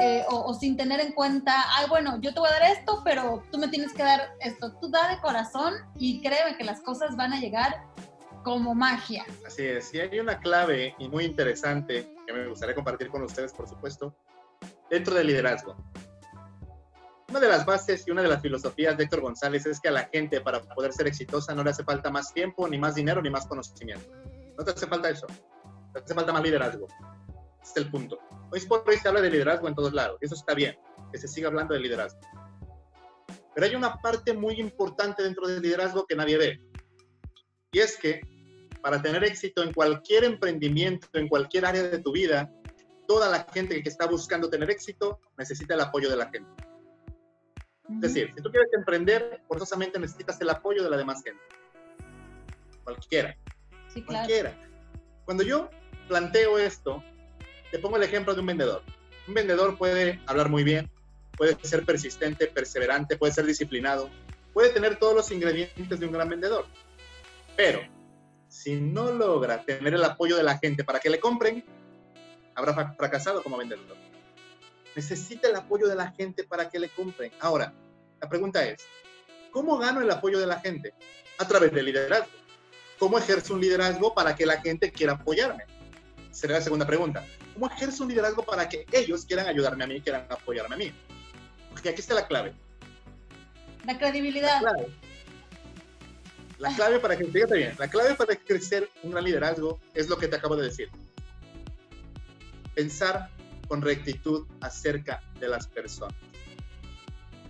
[0.00, 3.02] eh, o, o, sin tener en cuenta, ay, bueno, yo te voy a dar esto,
[3.04, 4.72] pero tú me tienes que dar esto.
[4.80, 7.84] Tú da de corazón y créeme que las cosas van a llegar
[8.42, 9.24] como magia.
[9.46, 13.52] Así es, y hay una clave y muy interesante que me gustaría compartir con ustedes,
[13.52, 14.14] por supuesto,
[14.90, 15.76] dentro del liderazgo.
[17.28, 19.92] Una de las bases y una de las filosofías de Héctor González es que a
[19.92, 23.22] la gente para poder ser exitosa no le hace falta más tiempo, ni más dinero,
[23.22, 24.06] ni más conocimiento.
[24.62, 25.26] No te hace falta eso.
[25.92, 26.86] Te hace falta más liderazgo.
[27.60, 28.20] Ese es el punto.
[28.52, 30.18] Hoy por hoy se habla de liderazgo en todos lados.
[30.22, 30.78] Y eso está bien,
[31.10, 32.20] que se siga hablando de liderazgo.
[33.52, 36.60] Pero hay una parte muy importante dentro del liderazgo que nadie ve.
[37.72, 38.20] Y es que
[38.80, 42.48] para tener éxito en cualquier emprendimiento, en cualquier área de tu vida,
[43.08, 46.52] toda la gente que está buscando tener éxito necesita el apoyo de la gente.
[47.94, 51.42] Es decir, si tú quieres emprender, forzosamente necesitas el apoyo de la demás gente.
[52.84, 53.36] Cualquiera.
[53.92, 54.50] Sí, claro.
[55.24, 55.70] Cuando yo
[56.08, 57.02] planteo esto,
[57.70, 58.82] te pongo el ejemplo de un vendedor.
[59.26, 60.90] Un vendedor puede hablar muy bien,
[61.36, 64.10] puede ser persistente, perseverante, puede ser disciplinado,
[64.52, 66.66] puede tener todos los ingredientes de un gran vendedor.
[67.56, 67.80] Pero
[68.48, 71.64] si no logra tener el apoyo de la gente para que le compren,
[72.54, 73.96] habrá fracasado como vendedor.
[74.94, 77.32] Necesita el apoyo de la gente para que le compren.
[77.40, 77.72] Ahora,
[78.20, 78.84] la pregunta es,
[79.50, 80.92] ¿cómo gano el apoyo de la gente?
[81.38, 82.41] A través del liderazgo.
[83.02, 85.64] ¿Cómo ejerzo un liderazgo para que la gente quiera apoyarme?
[86.30, 87.26] Sería la segunda pregunta.
[87.52, 90.92] ¿Cómo ejerzo un liderazgo para que ellos quieran ayudarme a mí, quieran apoyarme a mí?
[91.70, 92.52] Porque aquí está la clave.
[93.84, 94.62] La credibilidad.
[94.62, 94.86] La clave
[96.58, 100.16] la clave para que, fíjate bien, la clave para crecer un gran liderazgo es lo
[100.16, 100.88] que te acabo de decir.
[102.76, 103.30] Pensar
[103.66, 106.14] con rectitud acerca de las personas.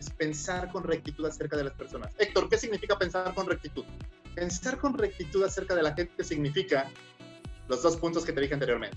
[0.00, 2.10] Es pensar con rectitud acerca de las personas.
[2.16, 3.84] Héctor, ¿qué significa pensar con rectitud?
[4.35, 6.90] Pensar con rectitud acerca de la gente significa
[7.68, 8.97] los dos puntos que te dije anteriormente.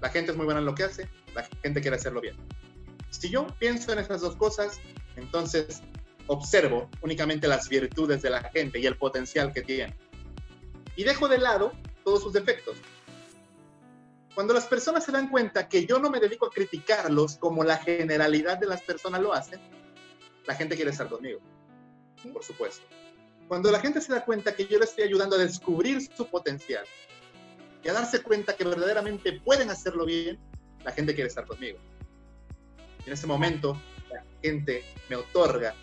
[0.00, 2.36] La gente es muy buena en lo que hace, la gente quiere hacerlo bien.
[3.10, 4.78] Si yo pienso en esas dos cosas,
[5.16, 5.82] entonces
[6.26, 9.96] observo únicamente las virtudes de la gente y el potencial que tiene.
[10.96, 11.72] Y dejo de lado
[12.04, 12.76] todos sus defectos.
[14.34, 17.78] Cuando las personas se dan cuenta que yo no me dedico a criticarlos como la
[17.78, 19.60] generalidad de las personas lo hacen,
[20.46, 21.40] la gente quiere estar conmigo,
[22.32, 22.84] por supuesto.
[23.48, 26.84] Cuando la gente se da cuenta que yo le estoy ayudando a descubrir su potencial
[27.82, 30.38] y a darse cuenta que verdaderamente pueden hacerlo bien,
[30.84, 31.78] la gente quiere estar conmigo.
[33.04, 33.80] en ese momento,
[34.10, 35.74] la gente me otorga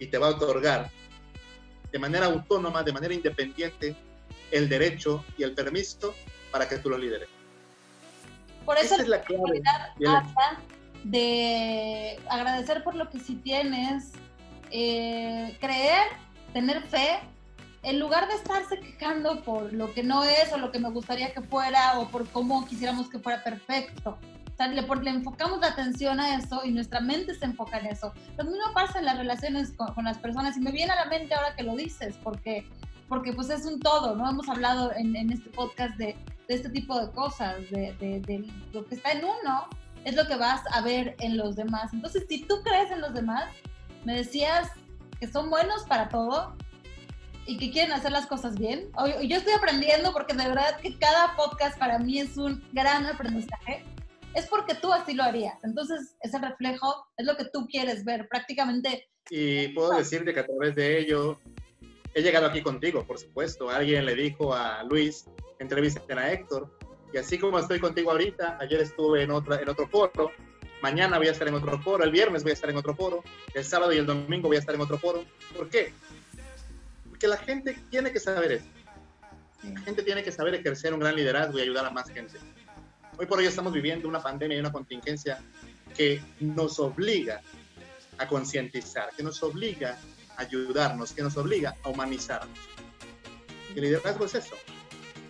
[0.00, 0.90] y te va a otorgar
[1.92, 3.94] de manera autónoma, de manera independiente,
[4.50, 6.12] el derecho y el permiso
[6.50, 7.28] para que tú lo lideres.
[8.64, 9.62] Por eso es la clave
[11.04, 14.12] de agradecer por lo que sí tienes,
[14.70, 16.08] eh, creer,
[16.52, 17.20] tener fe,
[17.82, 21.32] en lugar de estarse quejando por lo que no es o lo que me gustaría
[21.32, 24.18] que fuera o por cómo quisiéramos que fuera perfecto
[24.68, 28.12] le, le, enfocamos la atención a eso y nuestra mente se enfoca en eso.
[28.36, 31.34] Lo mismo pasa en las relaciones con, las personas y me viene a la mente
[31.34, 32.66] ahora que lo dices, porque,
[33.08, 34.28] porque pues es un todo, ¿no?
[34.28, 36.16] Hemos hablado en, este podcast de,
[36.48, 39.68] de, este tipo de cosas, de, de, lo que está en uno
[40.04, 41.92] es lo que vas a ver en los demás.
[41.92, 43.44] Entonces, si tú crees en los demás,
[44.04, 44.68] me decías
[45.20, 46.56] que son buenos para todo,
[47.50, 48.90] y que quieren hacer las cosas bien.
[49.26, 53.84] Yo estoy aprendiendo porque de verdad que cada podcast para mí es un gran aprendizaje.
[54.34, 55.56] Es porque tú así lo harías.
[55.64, 59.08] Entonces, ese reflejo es lo que tú quieres ver prácticamente.
[59.28, 61.40] Y puedo decirte que a través de ello
[62.14, 63.68] he llegado aquí contigo, por supuesto.
[63.68, 65.24] Alguien le dijo a Luis,
[65.58, 66.70] entrevisten a Héctor.
[67.12, 70.30] Y así como estoy contigo ahorita, ayer estuve en, otra, en otro foro,
[70.82, 73.22] mañana voy a estar en otro foro, el viernes voy a estar en otro foro,
[73.54, 75.24] el sábado y el domingo voy a estar en otro foro.
[75.56, 75.92] ¿Por qué?
[77.08, 78.66] Porque la gente tiene que saber eso.
[79.62, 82.38] La gente tiene que saber ejercer un gran liderazgo y ayudar a más gente.
[83.18, 85.42] Hoy por hoy estamos viviendo una pandemia y una contingencia
[85.94, 87.42] que nos obliga
[88.16, 89.98] a concientizar, que nos obliga
[90.36, 92.58] a ayudarnos, que nos obliga a humanizarnos.
[93.74, 94.56] El liderazgo es eso.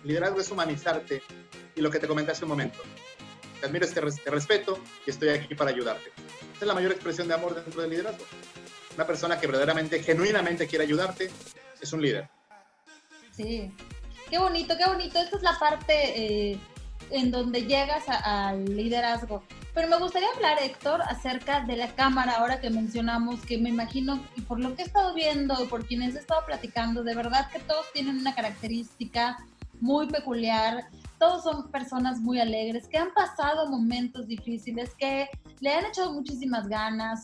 [0.03, 1.21] El liderazgo es humanizarte
[1.75, 2.79] y lo que te comenté hace un momento.
[3.61, 6.09] Te admiro, te, te respeto y estoy aquí para ayudarte.
[6.55, 8.25] Esa es la mayor expresión de amor dentro del liderazgo.
[8.95, 11.29] Una persona que verdaderamente, genuinamente quiere ayudarte,
[11.79, 12.27] es un líder.
[13.31, 13.71] Sí,
[14.29, 15.19] qué bonito, qué bonito.
[15.19, 15.93] Esta es la parte
[16.51, 16.59] eh,
[17.11, 19.43] en donde llegas al liderazgo.
[19.73, 24.21] Pero me gustaría hablar, Héctor, acerca de la cámara, ahora que mencionamos, que me imagino,
[24.35, 27.59] y por lo que he estado viendo, por quienes he estado platicando, de verdad que
[27.59, 29.37] todos tienen una característica
[29.79, 30.89] muy peculiar,
[31.21, 35.29] todos son personas muy alegres, que han pasado momentos difíciles, que
[35.59, 37.21] le han echado muchísimas ganas,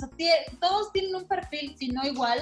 [0.61, 2.39] todos tienen un perfil, si no igual,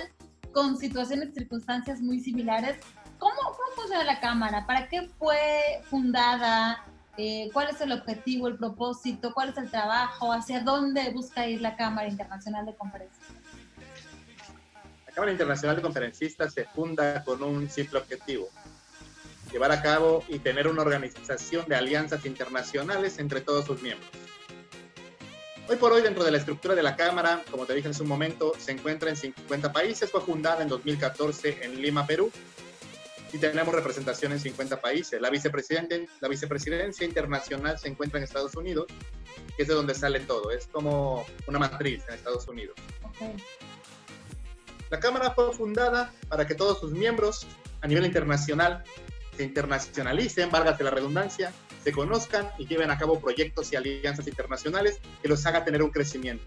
[0.51, 2.75] con situaciones, circunstancias muy similares.
[3.19, 4.67] ¿Cómo, cómo funciona la cámara?
[4.67, 6.83] ¿Para qué fue fundada?
[7.15, 11.61] Eh, cuál es el objetivo, el propósito, cuál es el trabajo, hacia dónde busca ir
[11.61, 13.37] la Cámara Internacional de Conferencistas.
[15.07, 18.49] La Cámara Internacional de Conferencistas se funda con un simple objetivo,
[19.55, 24.09] llevar a cabo y tener una organización de alianzas internacionales entre todos sus miembros.
[25.69, 28.07] Hoy por hoy, dentro de la estructura de la Cámara, como te dije en un
[28.09, 30.11] momento, se encuentra en 50 países.
[30.11, 32.29] Fue fundada en 2014 en Lima, Perú,
[33.31, 35.21] y tenemos representación en 50 países.
[35.21, 38.87] La, vicepresidente, la vicepresidencia internacional se encuentra en Estados Unidos,
[39.55, 40.51] que es de donde sale todo.
[40.51, 42.75] Es como una matriz en Estados Unidos.
[44.89, 47.47] La Cámara fue fundada para que todos sus miembros
[47.79, 48.83] a nivel internacional
[49.35, 54.99] se internacionalicen, válgase la redundancia, se conozcan y lleven a cabo proyectos y alianzas internacionales
[55.21, 56.45] que los haga tener un crecimiento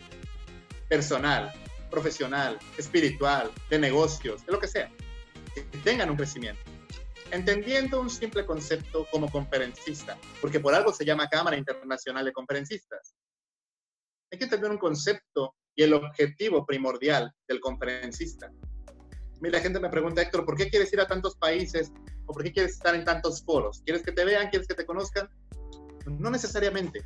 [0.88, 1.52] personal,
[1.90, 4.90] profesional, espiritual, de negocios, de lo que sea,
[5.54, 6.62] que tengan un crecimiento
[7.30, 13.14] entendiendo un simple concepto como conferencista, porque por algo se llama Cámara Internacional de Conferencistas.
[14.30, 18.50] Hay que entender un concepto y el objetivo primordial del conferencista.
[19.40, 21.92] La gente me pregunta, Héctor, ¿por qué quieres ir a tantos países
[22.26, 23.82] o por qué quieres estar en tantos foros?
[23.84, 24.48] ¿Quieres que te vean?
[24.50, 25.28] ¿Quieres que te conozcan?
[26.06, 27.04] No necesariamente.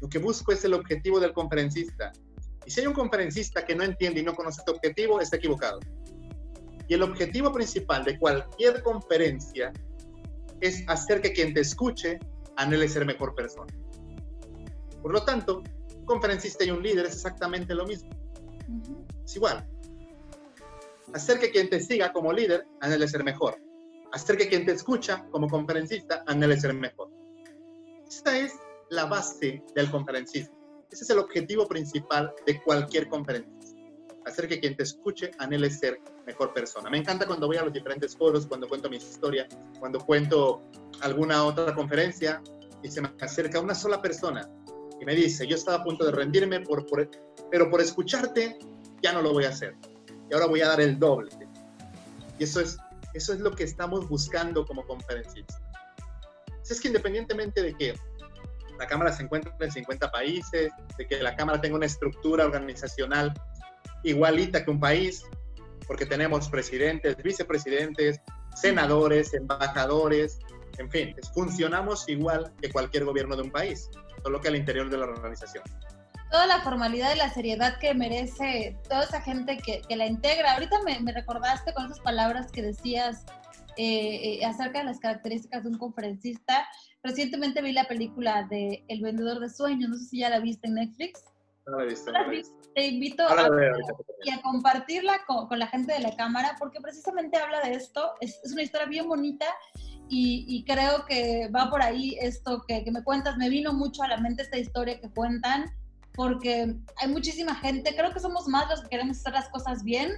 [0.00, 2.12] Lo que busco es el objetivo del conferencista.
[2.66, 5.80] Y si hay un conferencista que no entiende y no conoce este objetivo, está equivocado.
[6.86, 9.72] Y el objetivo principal de cualquier conferencia
[10.60, 12.18] es hacer que quien te escuche
[12.56, 13.72] anhele ser mejor persona.
[15.00, 15.62] Por lo tanto,
[15.96, 18.10] un conferencista y un líder es exactamente lo mismo.
[19.24, 19.66] Es igual.
[21.14, 23.56] Hacer que quien te siga como líder anhele ser mejor.
[24.12, 27.10] Hacer que quien te escucha como conferencista anhele ser mejor.
[28.06, 28.54] Esa es
[28.90, 30.86] la base del conferencismo.
[30.90, 33.62] Ese es el objetivo principal de cualquier conferencia
[34.24, 36.90] hacer que quien te escuche anhele ser mejor persona.
[36.90, 40.62] Me encanta cuando voy a los diferentes foros, cuando cuento mi historia, cuando cuento
[41.00, 42.42] alguna otra conferencia
[42.82, 44.48] y se me acerca una sola persona
[45.00, 46.86] y me dice, yo estaba a punto de rendirme, por,
[47.50, 48.58] pero por escucharte
[49.02, 49.74] ya no lo voy a hacer.
[50.32, 51.30] Y ahora voy a dar el doble.
[52.38, 52.78] Y eso es,
[53.12, 55.60] eso es lo que estamos buscando como conferencistas.
[56.70, 57.94] Es que independientemente de que
[58.78, 63.34] la Cámara se encuentre en 50 países, de que la Cámara tenga una estructura organizacional
[64.04, 65.22] igualita que un país,
[65.86, 68.18] porque tenemos presidentes, vicepresidentes,
[68.54, 70.38] senadores, embajadores,
[70.78, 73.90] en fin, funcionamos igual que cualquier gobierno de un país,
[74.22, 75.62] solo que al interior de la organización.
[76.32, 80.54] Toda la formalidad y la seriedad que merece toda esa gente que, que la integra.
[80.54, 83.26] Ahorita me, me, recordaste con esas palabras que decías
[83.76, 86.66] eh, eh, acerca de las características de un conferencista.
[87.02, 90.68] Recientemente vi la película de El vendedor de sueños, no sé si ya la viste
[90.68, 91.22] en Netflix.
[91.66, 92.12] No la he visto,
[92.74, 93.48] te invito a,
[94.24, 98.14] y a compartirla con, con, la gente de la cámara, porque precisamente habla de esto.
[98.20, 99.46] Es, es una historia bien bonita
[100.08, 103.36] y, y, creo que va por ahí esto que, que, me cuentas.
[103.36, 105.70] Me vino mucho a la mente esta historia que cuentan,
[106.14, 110.12] porque hay muchísima gente, creo que somos más los que queremos hacer las cosas bien,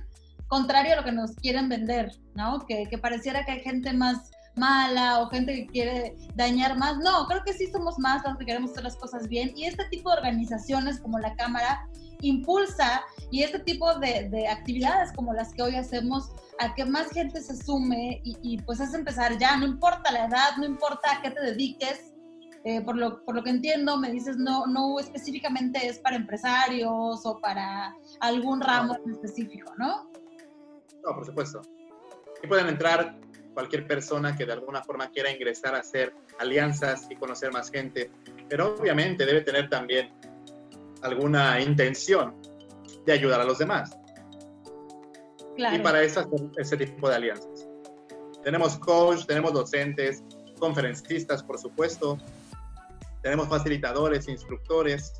[0.48, 2.64] contrario a lo que nos quieren vender, ¿no?
[2.66, 6.98] Que, que pareciera que hay gente más mala o gente que quiere dañar más.
[6.98, 9.85] No, creo que sí somos más los que queremos hacer las cosas bien y este
[9.90, 11.88] tipo de organizaciones como la Cámara
[12.20, 16.30] impulsa y este tipo de, actividades como las que hoy hacemos
[16.61, 20.57] a que más gente se sume y, pues es empezar ya, no importa la edad,
[20.57, 22.12] no importa a qué te dediques,
[22.64, 27.24] eh, por, lo, por, lo, que entiendo, me dices, no, no específicamente es para empresarios
[27.27, 30.11] o para algún ramo específico, ¿no?
[31.05, 31.61] No, por supuesto.
[32.42, 33.20] Y pueden entrar
[33.53, 38.11] cualquier persona que de alguna forma quiera ingresar a hacer alianzas y conocer más gente,
[38.48, 40.12] pero obviamente debe tener también
[41.03, 42.35] alguna intención
[43.05, 43.96] de ayudar a los demás.
[45.57, 47.68] Y para eso ese tipo de alianzas.
[48.42, 50.22] Tenemos coach, tenemos docentes,
[50.59, 52.18] conferencistas, por supuesto,
[53.25, 55.15] tenemos facilitadores, instructores,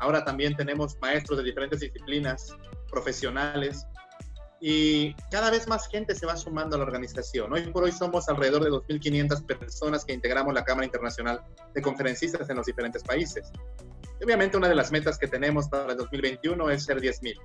[0.00, 2.52] ahora también tenemos maestros de diferentes disciplinas,
[2.90, 3.86] profesionales,
[4.60, 7.52] y cada vez más gente se va sumando a la organización.
[7.52, 12.50] Hoy por hoy somos alrededor de 2.500 personas que integramos la Cámara Internacional de Conferencistas
[12.50, 13.52] en los diferentes países.
[14.20, 17.38] Y obviamente una de las metas que tenemos para el 2021 es ser 10.000,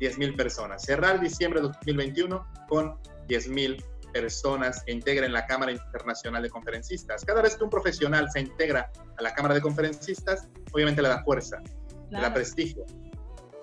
[0.00, 0.82] 10.000 personas.
[0.84, 2.96] Cerrar diciembre de 2021 con
[3.28, 7.24] 10.000 personas que integren la Cámara Internacional de Conferencistas.
[7.24, 11.22] Cada vez que un profesional se integra a la Cámara de Conferencistas, obviamente le da
[11.24, 11.62] fuerza,
[12.10, 12.84] le da prestigio.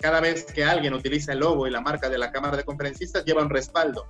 [0.00, 3.24] Cada vez que alguien utiliza el logo y la marca de la Cámara de Conferencistas,
[3.24, 4.06] lleva un respaldo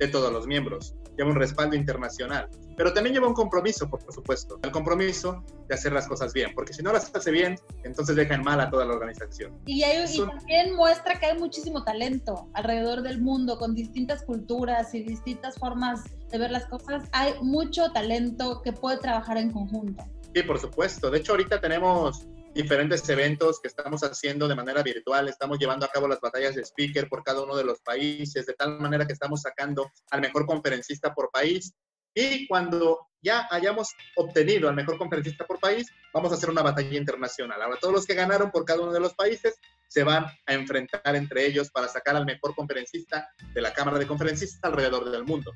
[0.00, 4.58] de todos los miembros, lleva un respaldo internacional, pero también lleva un compromiso, por supuesto,
[4.62, 8.34] el compromiso de hacer las cosas bien, porque si no las hace bien, entonces deja
[8.34, 9.60] en mal a toda la organización.
[9.66, 15.56] Y, también muestra que hay muchísimo talento alrededor del mundo, con distintas culturas y distintas
[15.56, 17.02] formas de ver las cosas.
[17.12, 20.02] Hay mucho talento que puede trabajar en conjunto.
[20.34, 21.10] Sí, por supuesto.
[21.10, 25.28] De hecho, ahorita tenemos diferentes eventos que estamos haciendo de manera virtual.
[25.28, 28.54] Estamos llevando a cabo las batallas de speaker por cada uno de los países, de
[28.54, 31.72] tal manera que estamos sacando al mejor conferencista por país.
[32.14, 36.96] Y cuando ya hayamos obtenido al mejor conferencista por país, vamos a hacer una batalla
[36.96, 37.62] internacional.
[37.62, 39.54] Ahora, todos los que ganaron por cada uno de los países
[39.88, 44.06] se van a enfrentar entre ellos para sacar al mejor conferencista de la Cámara de
[44.06, 45.52] Conferencistas alrededor del mundo.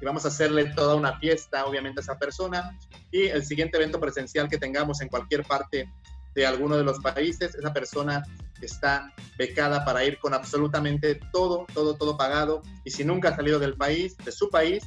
[0.00, 2.78] Y vamos a hacerle toda una fiesta, obviamente, a esa persona.
[3.10, 5.90] Y el siguiente evento presencial que tengamos en cualquier parte
[6.34, 8.22] de alguno de los países, esa persona
[8.60, 12.62] está becada para ir con absolutamente todo, todo, todo pagado.
[12.84, 14.84] Y si nunca ha salido del país, de su país,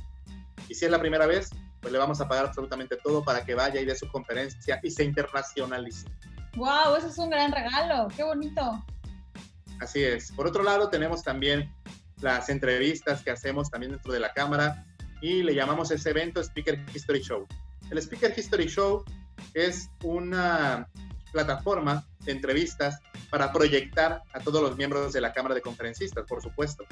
[0.68, 1.50] y si es la primera vez,
[1.82, 4.92] pues le vamos a pagar absolutamente todo para que vaya y dé su conferencia y
[4.92, 6.08] se internacionalice.
[6.56, 6.96] ¡Wow!
[6.98, 8.08] Eso es un gran regalo.
[8.16, 8.84] ¡Qué bonito!
[9.80, 10.32] Así es.
[10.32, 11.74] Por otro lado, tenemos también
[12.22, 14.86] las entrevistas que hacemos también dentro de la cámara
[15.22, 17.48] y le llamamos ese evento Speaker History Show.
[17.90, 19.04] El Speaker History Show
[19.54, 20.88] es una
[21.32, 26.42] plataforma de entrevistas para proyectar a todos los miembros de la Cámara de Conferencistas, por
[26.42, 26.86] supuesto,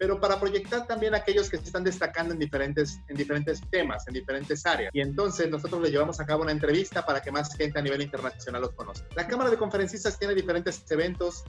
[0.00, 4.08] pero para proyectar también a aquellos que se están destacando en diferentes, en diferentes temas,
[4.08, 4.90] en diferentes áreas.
[4.94, 8.00] Y entonces nosotros le llevamos a cabo una entrevista para que más gente a nivel
[8.00, 9.06] internacional los conozca.
[9.14, 11.44] La Cámara de Conferencistas tiene diferentes eventos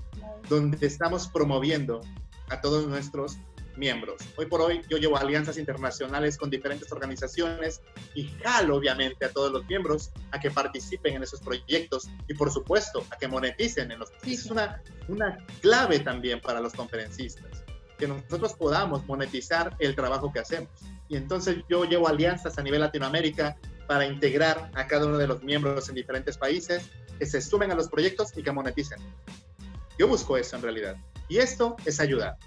[0.49, 2.01] donde estamos promoviendo
[2.49, 3.37] a todos nuestros
[3.77, 4.21] miembros.
[4.37, 7.81] Hoy por hoy yo llevo alianzas internacionales con diferentes organizaciones
[8.13, 12.51] y jalo obviamente a todos los miembros a que participen en esos proyectos y por
[12.51, 14.11] supuesto a que moneticen en los...
[14.25, 17.63] Es una, una clave también para los conferencistas,
[17.97, 20.69] que nosotros podamos monetizar el trabajo que hacemos.
[21.07, 23.57] Y entonces yo llevo alianzas a nivel Latinoamérica
[23.87, 27.75] para integrar a cada uno de los miembros en diferentes países, que se sumen a
[27.75, 28.99] los proyectos y que moneticen.
[29.99, 30.95] Yo busco eso en realidad.
[31.27, 32.37] Y esto es ayudar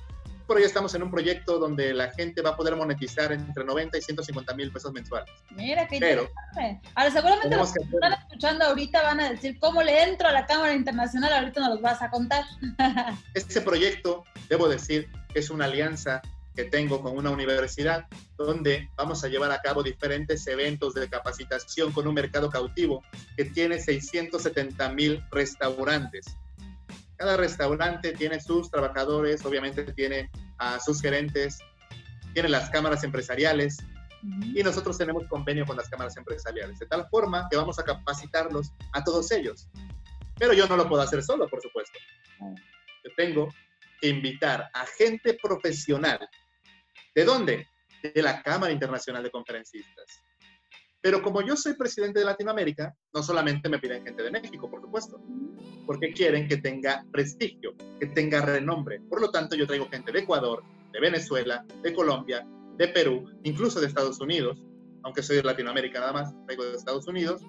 [0.47, 3.99] por hoy estamos en un proyecto donde la gente va a poder monetizar entre 90
[3.99, 5.31] y 150 mil pesos mensuales.
[5.51, 6.81] Mira, qué interesante.
[6.95, 10.47] Ahora, seguramente los que están escuchando ahorita van a decir, ¿cómo le entro a la
[10.47, 11.33] Cámara Internacional?
[11.33, 12.45] Ahorita nos los vas a contar.
[13.35, 16.21] este proyecto, debo decir, es una alianza
[16.55, 21.93] que tengo con una universidad donde vamos a llevar a cabo diferentes eventos de capacitación
[21.93, 23.03] con un mercado cautivo
[23.37, 26.37] que tiene 670 mil restaurantes
[27.17, 31.59] cada restaurante tiene sus trabajadores, obviamente tiene a sus gerentes,
[32.33, 33.79] tiene las cámaras empresariales
[34.55, 38.73] y nosotros tenemos convenio con las cámaras empresariales, de tal forma que vamos a capacitarlos
[38.93, 39.69] a todos ellos.
[40.39, 41.99] Pero yo no lo puedo hacer solo, por supuesto.
[42.41, 43.49] Yo tengo
[44.01, 46.19] que invitar a gente profesional.
[47.15, 47.69] ¿De dónde?
[48.03, 50.24] De la Cámara Internacional de Conferencistas.
[51.05, 54.81] Pero como yo soy presidente de Latinoamérica, no solamente me piden gente de México, por
[54.81, 55.21] supuesto,
[55.85, 59.03] porque quieren que tenga prestigio, que tenga renombre.
[59.11, 60.63] Por lo tanto, yo traigo gente de Ecuador,
[60.95, 62.49] de Venezuela, de Colombia,
[62.79, 64.65] de Perú, incluso de Estados Unidos,
[65.03, 67.43] aunque soy de Latinoamérica nada más, traigo de Estados Unidos,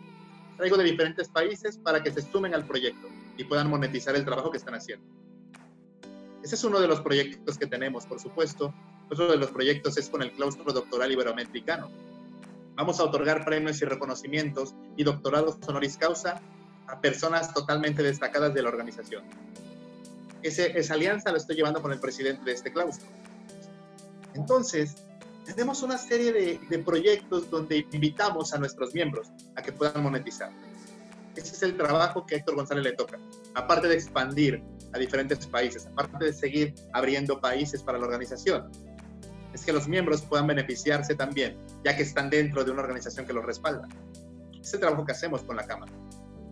[0.57, 4.51] traigo de diferentes países para que se sumen al proyecto y puedan monetizar el trabajo
[4.51, 5.07] que están haciendo.
[6.43, 8.75] Ese es uno de los proyectos que tenemos, por supuesto.
[9.09, 12.14] Otro de los proyectos es con el claustro doctoral iberoamericano
[12.75, 16.41] Vamos a otorgar premios y reconocimientos y doctorados honoris causa
[16.87, 19.23] a personas totalmente destacadas de la organización.
[20.41, 23.07] esa alianza lo estoy llevando con el presidente de este claustro.
[24.33, 24.95] Entonces,
[25.45, 30.51] tenemos una serie de, de, proyectos donde invitamos a nuestros miembros a que puedan monetizar.
[31.35, 33.17] Ese es el trabajo que a Héctor González le toca.
[33.53, 34.61] Aparte de expandir
[34.93, 38.69] a diferentes países, aparte de seguir abriendo países para la organización,
[39.55, 43.31] es que los miembros puedan beneficiarse también, ya que están dentro de una organización que
[43.31, 43.87] los respalda.
[44.59, 45.93] Es el trabajo que hacemos con la Cámara.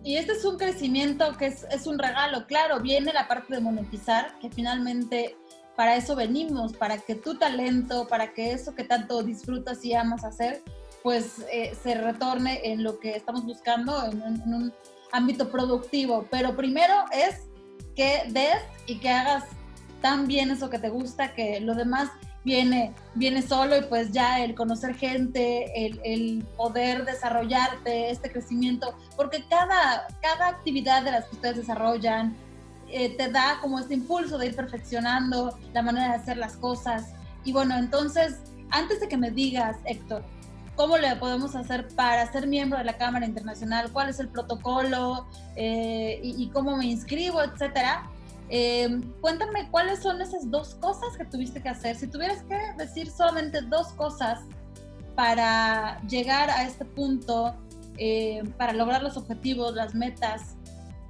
[0.02, 4.38] Y este es un crecimiento que es, un regalo, claro, viene la parte de monetizar,
[4.38, 5.36] que finalmente
[5.76, 10.24] para eso venimos, para que tu talento, para que eso que tanto disfrutas y amas
[10.24, 10.62] hacer,
[11.02, 14.72] pues eh, se retorne en lo que estamos buscando, en, en, un
[15.12, 16.26] ámbito productivo.
[16.30, 17.42] Pero primero es
[17.94, 19.44] que des y que hagas
[20.00, 22.10] tan bien eso que te gusta, que lo demás
[22.44, 28.94] viene, viene solo y pues ya el conocer gente, el, el poder desarrollarte, este crecimiento,
[29.16, 32.36] porque cada, cada actividad de las que ustedes desarrollan,
[32.88, 37.12] eh, te da como este impulso de ir perfeccionando la manera de hacer las cosas.
[37.42, 38.38] Y bueno, entonces,
[38.70, 40.22] antes de que me digas, Héctor,
[40.76, 43.90] ¿cómo le podemos hacer para ser miembro de la Cámara Internacional?
[43.90, 45.26] ¿Cuál es el protocolo?
[45.56, 48.10] Eh, y, y, cómo me inscribo, etcétera?
[48.50, 51.96] Eh, cuéntame cuáles son esas dos cosas que tuviste que hacer.
[51.96, 54.40] Si tuvieras que decir solamente dos cosas
[55.14, 57.54] para llegar a este punto,
[57.98, 60.56] eh, para lograr los objetivos, las metas,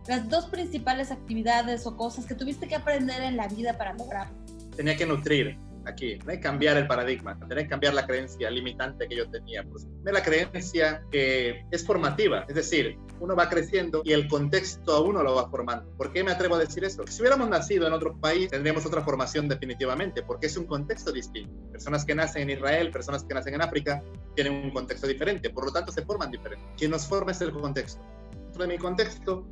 [0.07, 4.37] las dos principales actividades o cosas que tuviste que aprender en la vida para lograrlo.
[4.77, 6.33] Tenía que nutrir aquí, ¿no?
[6.41, 9.65] cambiar el paradigma, tener que cambiar la creencia limitante que yo tenía.
[9.65, 15.01] Pues, la creencia que es formativa, es decir, uno va creciendo y el contexto a
[15.01, 15.91] uno lo va formando.
[15.97, 17.05] ¿Por qué me atrevo a decir eso?
[17.07, 21.53] Si hubiéramos nacido en otro país, tendríamos otra formación definitivamente, porque es un contexto distinto.
[21.73, 24.03] Personas que nacen en Israel, personas que nacen en África,
[24.35, 26.65] tienen un contexto diferente, por lo tanto se forman diferente.
[26.77, 28.03] Quien nos forma es el contexto.
[28.33, 29.47] Dentro de mi contexto,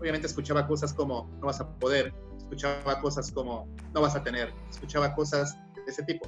[0.00, 4.52] obviamente escuchaba cosas como no vas a poder, escuchaba cosas como no vas a tener,
[4.70, 5.58] escuchaba cosas
[5.90, 6.26] ese tipo.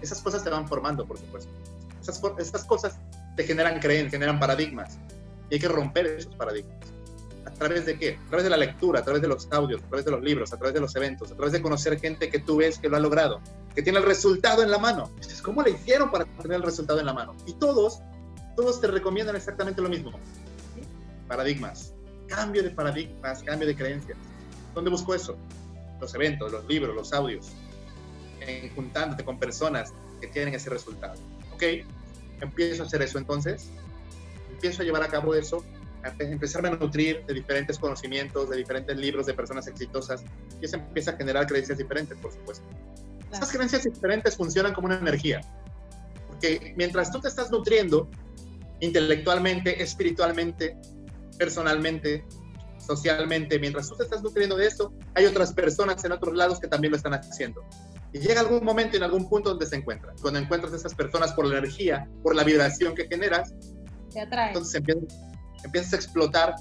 [0.00, 1.50] Esas cosas te van formando, por supuesto.
[2.00, 2.98] Esas, esas cosas
[3.36, 4.98] te generan creencias, generan paradigmas.
[5.50, 6.76] Y hay que romper esos paradigmas.
[7.46, 8.18] ¿A través de qué?
[8.26, 10.52] A través de la lectura, a través de los audios, a través de los libros,
[10.52, 12.96] a través de los eventos, a través de conocer gente que tú ves que lo
[12.96, 13.40] ha logrado,
[13.74, 15.10] que tiene el resultado en la mano.
[15.14, 17.34] Entonces, ¿cómo le hicieron para tener el resultado en la mano?
[17.46, 18.00] Y todos,
[18.54, 20.12] todos te recomiendan exactamente lo mismo.
[21.26, 21.94] Paradigmas.
[22.28, 24.18] Cambio de paradigmas, cambio de creencias.
[24.74, 25.36] ¿Dónde busco eso?
[26.00, 27.50] Los eventos, los libros, los audios,
[28.48, 31.14] en juntándote con personas que tienen ese resultado.
[31.52, 31.62] ¿Ok?
[32.40, 33.68] Empiezo a hacer eso entonces.
[34.50, 35.64] Empiezo a llevar a cabo eso,
[36.02, 40.22] a empezarme a nutrir de diferentes conocimientos, de diferentes libros de personas exitosas,
[40.60, 42.64] y eso empieza a generar creencias diferentes, por supuesto.
[42.66, 43.32] Claro.
[43.32, 45.40] Esas creencias diferentes funcionan como una energía,
[46.28, 48.08] porque mientras tú te estás nutriendo
[48.80, 50.76] intelectualmente, espiritualmente,
[51.36, 52.24] personalmente,
[52.84, 56.68] socialmente, mientras tú te estás nutriendo de eso, hay otras personas en otros lados que
[56.68, 57.64] también lo están haciendo.
[58.12, 60.16] Y llega algún momento, en algún punto donde se encuentran.
[60.20, 63.54] Cuando encuentras a esas personas por la energía, por la vibración que generas,
[64.12, 64.48] te atrae.
[64.48, 65.04] Entonces empiezas,
[65.62, 66.54] empiezas a explotar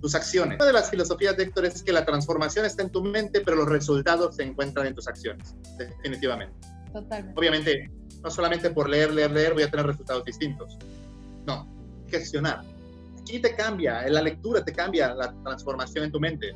[0.00, 0.56] tus acciones.
[0.56, 3.56] Una de las filosofías de Héctor es que la transformación está en tu mente, pero
[3.56, 6.54] los resultados se encuentran en tus acciones, definitivamente.
[6.92, 7.38] Totalmente.
[7.38, 7.90] Obviamente,
[8.22, 10.76] no solamente por leer, leer, leer voy a tener resultados distintos.
[11.46, 11.66] No,
[12.08, 12.60] gestionar.
[13.20, 16.54] Aquí te cambia, en la lectura te cambia la transformación en tu mente.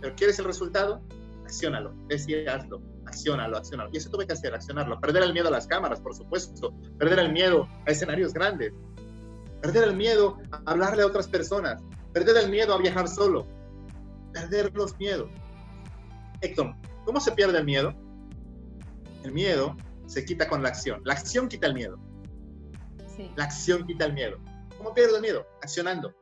[0.00, 1.02] Pero ¿quieres el resultado?
[1.44, 3.90] Acciónalo, decía, hazlo accionalo, accionalo.
[3.92, 5.00] Y eso tuve que hacer, accionarlo.
[5.00, 6.72] Perder el miedo a las cámaras, por supuesto.
[6.98, 8.72] Perder el miedo a escenarios grandes.
[9.60, 11.82] Perder el miedo a hablarle a otras personas.
[12.12, 13.46] Perder el miedo a viajar solo.
[14.32, 15.30] Perder los miedos.
[16.40, 17.92] Héctor, ¿cómo se pierde el miedo?
[19.24, 21.00] El miedo se quita con la acción.
[21.04, 21.98] La acción quita el miedo.
[23.16, 23.30] Sí.
[23.36, 24.38] La acción quita el miedo.
[24.76, 25.44] ¿Cómo pierdo el miedo?
[25.60, 26.14] Accionando.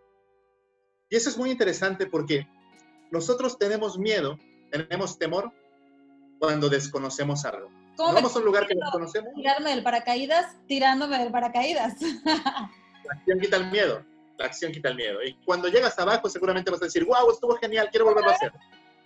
[1.11, 2.49] Y eso es muy interesante porque
[3.13, 4.39] nosotros tenemos miedo,
[4.71, 5.53] tenemos temor
[6.39, 7.71] cuando desconocemos algo.
[7.97, 9.33] ¿Cómo vamos a un lugar que desconocemos.
[9.35, 11.95] Tirarme del paracaídas, tirándome del paracaídas.
[12.25, 14.05] La acción quita el miedo.
[14.37, 15.23] La acción quita el miedo.
[15.25, 18.53] Y cuando llegas abajo, seguramente vas a decir, wow, estuvo genial, quiero volverlo a hacer.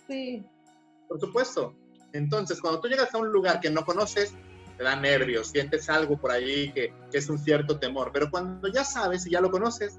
[0.07, 0.43] Sí.
[1.07, 1.73] Por supuesto.
[2.11, 4.33] Entonces, cuando tú llegas a un lugar que no conoces,
[4.77, 8.11] te da nervios, sientes algo por ahí que, que es un cierto temor.
[8.11, 9.97] Pero cuando ya sabes y ya lo conoces,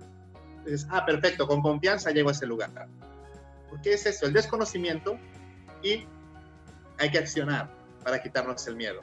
[0.66, 2.70] dices, ah, perfecto, con confianza llego a ese lugar.
[3.70, 5.18] Porque es eso, el desconocimiento
[5.82, 6.06] y
[6.98, 7.68] hay que accionar
[8.02, 9.00] para quitarnos el miedo.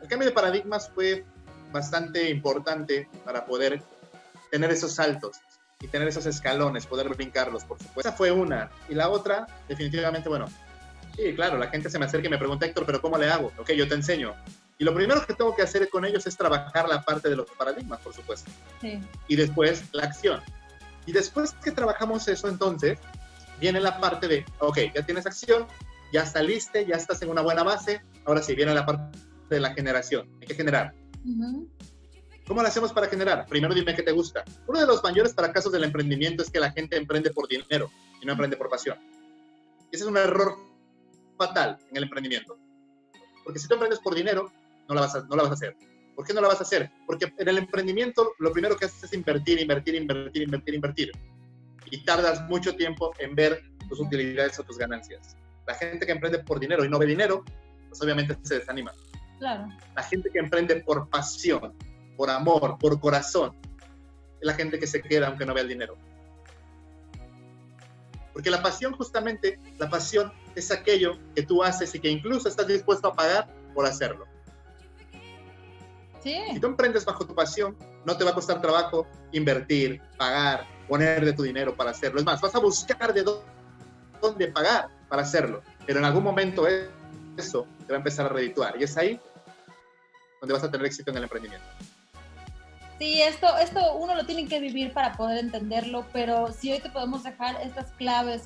[0.00, 1.24] El cambio de paradigmas fue
[1.72, 3.82] bastante importante para poder
[4.50, 5.36] tener esos saltos
[5.80, 8.00] y tener esos escalones, poder brincarlos, por supuesto.
[8.00, 8.70] Esa fue una.
[8.88, 10.46] Y la otra, definitivamente, bueno,
[11.16, 13.52] sí, claro, la gente se me acerca y me pregunta, Héctor, ¿pero cómo le hago?
[13.58, 14.34] Ok, yo te enseño.
[14.78, 17.50] Y lo primero que tengo que hacer con ellos es trabajar la parte de los
[17.50, 18.50] paradigmas, por supuesto.
[18.80, 19.00] Sí.
[19.26, 20.40] Y después la acción.
[21.06, 22.98] Y después que trabajamos eso, entonces,
[23.60, 25.66] viene la parte de, ok, ya tienes acción,
[26.12, 29.74] ya saliste, ya estás en una buena base, ahora sí viene la parte de la
[29.74, 30.94] generación, hay que generar.
[32.46, 33.46] ¿Cómo lo hacemos para generar?
[33.46, 34.42] Primero dime qué te gusta.
[34.66, 37.90] Uno de los mayores fracasos del emprendimiento es que la gente emprende por dinero
[38.22, 38.98] y no emprende por pasión.
[39.92, 40.56] Ese es un error
[41.36, 42.58] fatal en el emprendimiento.
[43.44, 44.50] Porque si tú emprendes por dinero,
[44.88, 45.76] no la vas a, no la vas a hacer.
[46.14, 46.90] ¿Por qué no la vas a hacer?
[47.06, 51.12] Porque en el emprendimiento lo primero que haces es invertir, invertir, invertir, invertir, invertir.
[51.90, 55.36] Y tardas mucho tiempo en ver tus utilidades o tus ganancias.
[55.68, 57.44] La gente que emprende por dinero y no ve dinero,
[57.90, 58.90] pues obviamente se desanima.
[59.38, 59.68] Claro.
[59.94, 61.74] La gente que emprende por pasión,
[62.16, 63.54] por amor, por corazón,
[64.40, 65.98] es la gente que se queda aunque no vea el dinero.
[68.32, 72.66] Porque la pasión, justamente, la pasión es aquello que tú haces y que incluso estás
[72.66, 74.24] dispuesto a pagar por hacerlo.
[76.22, 76.34] Sí.
[76.54, 81.26] Si tú emprendes bajo tu pasión, no te va a costar trabajo invertir, pagar, poner
[81.26, 82.20] de tu dinero para hacerlo.
[82.20, 83.22] Es más, vas a buscar de
[84.22, 85.62] dónde pagar para hacerlo.
[85.86, 86.66] Pero en algún momento
[87.36, 88.74] eso te va a empezar a redituar.
[88.78, 89.20] Y es ahí
[90.40, 91.66] donde vas a tener éxito en el emprendimiento.
[92.98, 96.90] Sí, esto, esto uno lo tiene que vivir para poder entenderlo, pero si hoy te
[96.90, 98.42] podemos dejar estas claves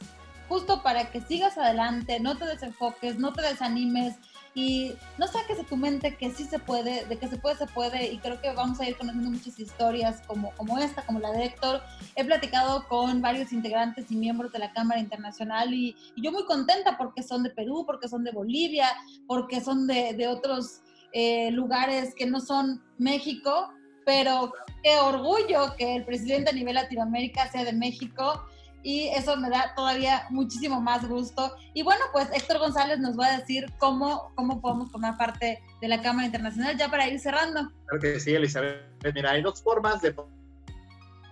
[0.49, 4.17] justo para que sigas adelante, no te desenfoques, no te desanimes
[4.55, 7.67] y no saques de tu mente que sí se puede, de que se puede, se
[7.67, 11.33] puede, y creo que vamos a ir conociendo muchas historias como, como esta, como la
[11.33, 11.81] de Héctor.
[12.17, 16.99] He platicado con varios integrantes y miembros de la Cámara Internacional y, yo muy contenta
[16.99, 18.89] porque son de Perú, porque son de Bolivia,
[19.27, 20.83] porque son de, de otros
[21.13, 23.71] eh, lugares que no son México,
[24.05, 28.47] pero qué orgullo que el presidente a nivel Latinoamérica sea de México
[28.83, 31.55] y eso me da todavía muchísimo más gusto.
[31.75, 35.89] Y bueno, pues Héctor González nos va a decir cómo, cómo podemos formar parte de
[35.89, 37.71] la Cámara Internacional ya para ir cerrando.
[37.87, 38.83] Claro que sí, Elizabeth.
[39.15, 40.15] Mira, hay dos formas de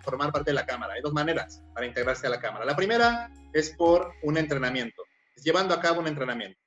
[0.03, 2.65] formar parte de la Cámara, hay dos maneras para integrarse a la Cámara.
[2.65, 5.03] La primera es por un entrenamiento,
[5.37, 6.59] es llevando a cabo un entrenamiento.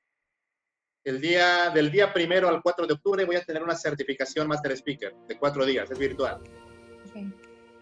[1.04, 4.72] El día, del día primero al 4 de octubre voy a tener una certificación Master
[4.72, 6.42] Speaker de cuatro días, es virtual.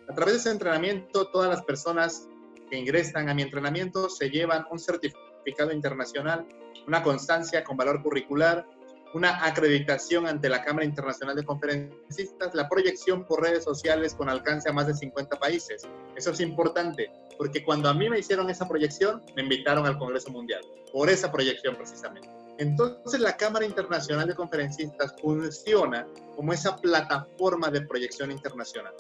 [0.10, 2.28] A través de ese entrenamiento, todas las personas
[2.72, 6.48] que ingresan a mi entrenamiento se llevan un certificado internacional,
[6.88, 8.66] una constancia con valor curricular,
[9.14, 14.70] una acreditación ante la Cámara Internacional de Conferencistas, la proyección por redes sociales con alcance
[14.70, 15.86] a más de 50 países.
[16.16, 20.32] Eso es importante, porque cuando a mí me hicieron esa proyección, me invitaron al Congreso
[20.32, 20.62] Mundial,
[20.94, 22.30] por esa proyección precisamente.
[22.58, 26.08] Entonces la Cámara Internacional de Conferencistas funciona
[26.38, 28.94] como esa plataforma de proyección internacional.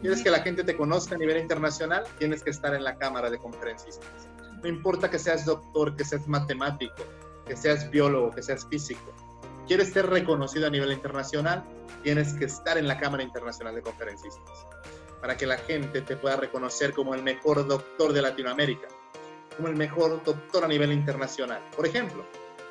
[0.00, 2.04] ¿Quieres que la gente te conozca a nivel internacional?
[2.18, 4.08] Tienes que estar en la Cámara de Conferencistas.
[4.62, 6.94] No importa que seas doctor, que seas matemático,
[7.46, 9.12] que seas biólogo, que seas físico.
[9.66, 11.64] ¿Quieres ser reconocido a nivel internacional?
[12.02, 14.66] Tienes que estar en la Cámara Internacional de Conferencistas
[15.20, 18.88] para que la gente te pueda reconocer como el mejor doctor de Latinoamérica,
[19.54, 21.62] como el mejor doctor a nivel internacional.
[21.76, 22.24] Por ejemplo,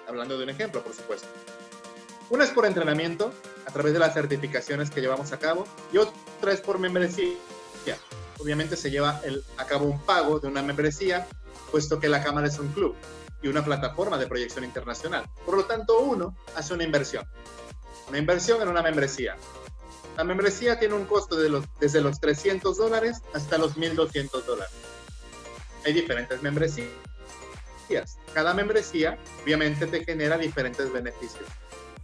[0.08, 1.28] hablando de un ejemplo, por supuesto.
[2.32, 3.32] Una es por entrenamiento,
[3.70, 5.64] a través de las certificaciones que llevamos a cabo,
[5.94, 7.36] y otra es por membresía.
[8.40, 11.28] Obviamente se lleva el, a cabo un pago de una membresía,
[11.72, 12.96] puesto que la Cámara es un club
[13.42, 15.30] y una plataforma de proyección internacional.
[15.46, 17.28] Por lo tanto, uno hace una inversión.
[18.08, 19.36] Una inversión en una membresía.
[20.18, 24.74] La membresía tiene un costo de los, desde los 300 dólares hasta los 1.200 dólares.
[25.86, 26.90] Hay diferentes membresías
[28.34, 31.46] cada membresía obviamente te genera diferentes beneficios.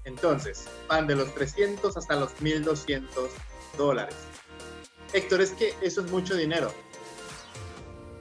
[0.06, 3.32] Entonces, van de los 300 hasta los 1200
[3.78, 4.16] dólares.
[5.14, 6.72] Héctor, es que eso es mucho dinero.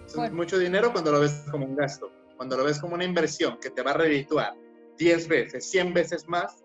[0.07, 2.11] es mucho dinero cuando lo ves como un gasto.
[2.37, 4.55] Cuando lo ves como una inversión que te va a redituar
[4.99, 6.65] 10 veces, 100 veces más,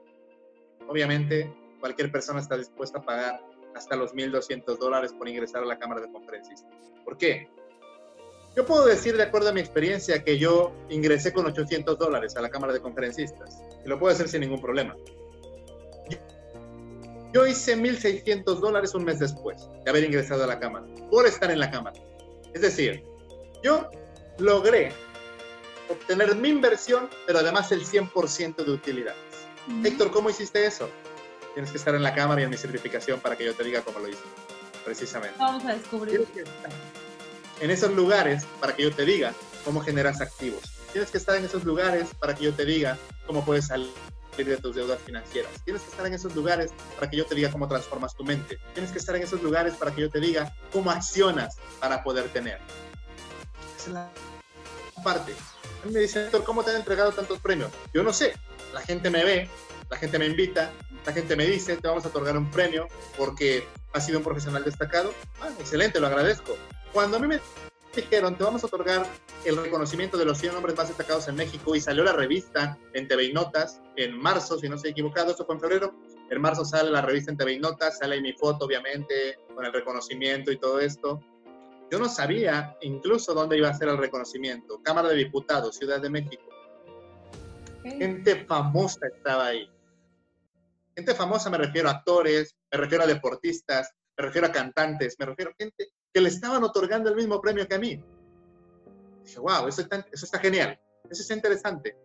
[0.88, 3.42] obviamente cualquier persona está dispuesta a pagar
[3.76, 6.66] hasta los 1.200 dólares por ingresar a la Cámara de Conferencias.
[7.04, 7.50] ¿Por qué?
[8.60, 12.42] Yo puedo decir, de acuerdo a mi experiencia, que yo ingresé con 800 dólares a
[12.42, 13.62] la Cámara de Conferencistas.
[13.86, 14.98] Y lo puedo hacer sin ningún problema.
[17.32, 21.50] Yo hice 1.600 dólares un mes después de haber ingresado a la Cámara, por estar
[21.50, 21.98] en la Cámara.
[22.54, 23.02] Es decir,
[23.64, 23.90] yo
[24.40, 24.92] logré
[25.88, 29.48] obtener mi inversión, pero además el 100% de utilidades.
[29.86, 30.90] Héctor, ¿cómo hiciste eso?
[31.54, 33.84] Tienes que estar en la Cámara y en mi certificación para que yo te diga
[33.84, 34.20] cómo lo hice.
[34.84, 35.38] Precisamente.
[35.40, 36.28] Vamos a descubrir
[37.62, 39.34] en esos lugares para que yo te diga
[39.66, 40.62] cómo generas activos.
[40.92, 43.90] Tienes que estar en esos lugares para que yo te diga cómo puedes salir
[44.38, 45.52] de tus deudas financieras.
[45.66, 48.58] Tienes que estar en esos lugares para que yo te diga cómo transformas tu mente.
[48.74, 52.30] Tienes que estar en esos lugares para que yo te diga cómo accionas para poder
[52.30, 52.60] tener.
[53.78, 54.10] Esa es la
[55.04, 55.34] parte.
[55.84, 57.72] A mí me dicen, Héctor, ¿cómo te han entregado tantos premios?
[57.94, 58.34] Yo no sé.
[58.74, 59.50] La gente me ve,
[59.90, 60.72] la gente me invita,
[61.06, 62.88] la gente me dice, te vamos a otorgar un premio
[63.18, 65.14] porque has sido un profesional destacado.
[65.42, 66.56] Ah, excelente, lo agradezco.
[66.94, 67.40] Cuando a mí me
[67.96, 69.06] dijeron, te vamos a otorgar
[69.46, 73.08] el reconocimiento de los 100 hombres más destacados en México y salió la revista en
[73.08, 75.94] TV y Notas en marzo, si no estoy equivocado, eso fue en febrero.
[76.30, 79.74] En marzo sale la revista en TV y Notas, sale mi foto, obviamente, con el
[79.74, 81.22] reconocimiento y todo esto.
[81.92, 84.82] Yo no sabía incluso dónde iba a ser el reconocimiento.
[84.84, 86.44] Cámara de Diputados, Ciudad de México.
[87.84, 89.70] Gente famosa estaba ahí.
[90.96, 95.26] Gente famosa me refiero a actores, me refiero a deportistas, me refiero a cantantes, me
[95.26, 98.04] refiero a gente que le estaban otorgando el mismo premio que a mí.
[99.24, 100.80] Dije, wow, eso está, eso está genial,
[101.10, 101.96] eso está interesante.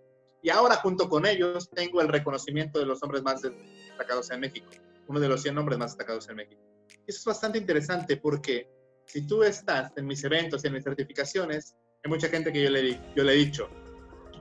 [0.42, 4.68] Y ahora junto con ellos tengo el reconocimiento de los hombres más destacados en México,
[5.08, 6.60] uno de los 100 hombres más destacados en México.
[7.06, 8.68] Eso es bastante interesante porque
[9.06, 11.74] si tú estás en mis eventos y en mis certificaciones,
[12.04, 13.70] hay mucha gente que yo le, yo le he dicho,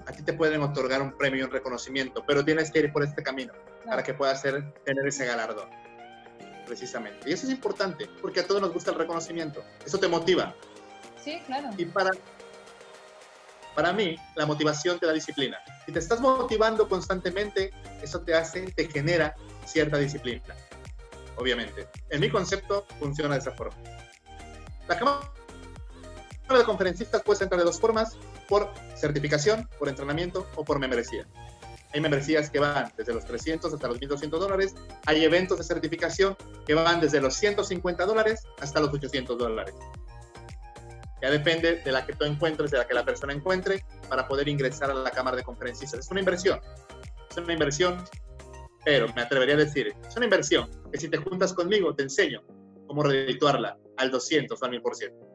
[0.05, 3.03] a ti te pueden otorgar un premio y un reconocimiento, pero tienes que ir por
[3.03, 3.53] este camino
[3.86, 5.83] para que puedas ser, tener ese galardón
[6.66, 7.30] precisamente.
[7.30, 9.64] Y eso es importante, porque a todos nos gusta el reconocimiento.
[9.86, 10.55] Eso te motiva.
[11.24, 11.70] Sí, claro.
[11.78, 12.11] Y para,
[13.76, 15.57] para mí, la motivación te da disciplina.
[15.86, 19.36] Si te estás motivando constantemente, eso te hace, te genera
[19.66, 20.43] cierta disciplina.
[21.38, 21.88] Obviamente.
[22.09, 23.76] En mi concepto, funciona de esa forma.
[24.88, 25.30] La Cámara
[26.49, 31.26] de Conferencistas puede entrar de dos formas, por certificación, por entrenamiento o por membresía.
[31.94, 34.74] Hay membresías que van desde los 300 hasta los 1.200 dólares.
[35.06, 36.36] Hay eventos de certificación
[36.66, 39.76] que van desde los 150 dólares hasta los 800 dólares.
[41.22, 44.50] Ya depende de la que tú encuentres, de la que la persona encuentre, para poder
[44.50, 46.02] ingresar a la Cámara de Conferencistas.
[46.02, 46.60] Es una inversión.
[47.30, 48.04] Es una inversión,
[48.84, 52.44] pero me atrevería a decir, es una inversión que si te juntas conmigo, te enseño
[52.88, 55.34] cómo redituarla al 200 o al 1000%.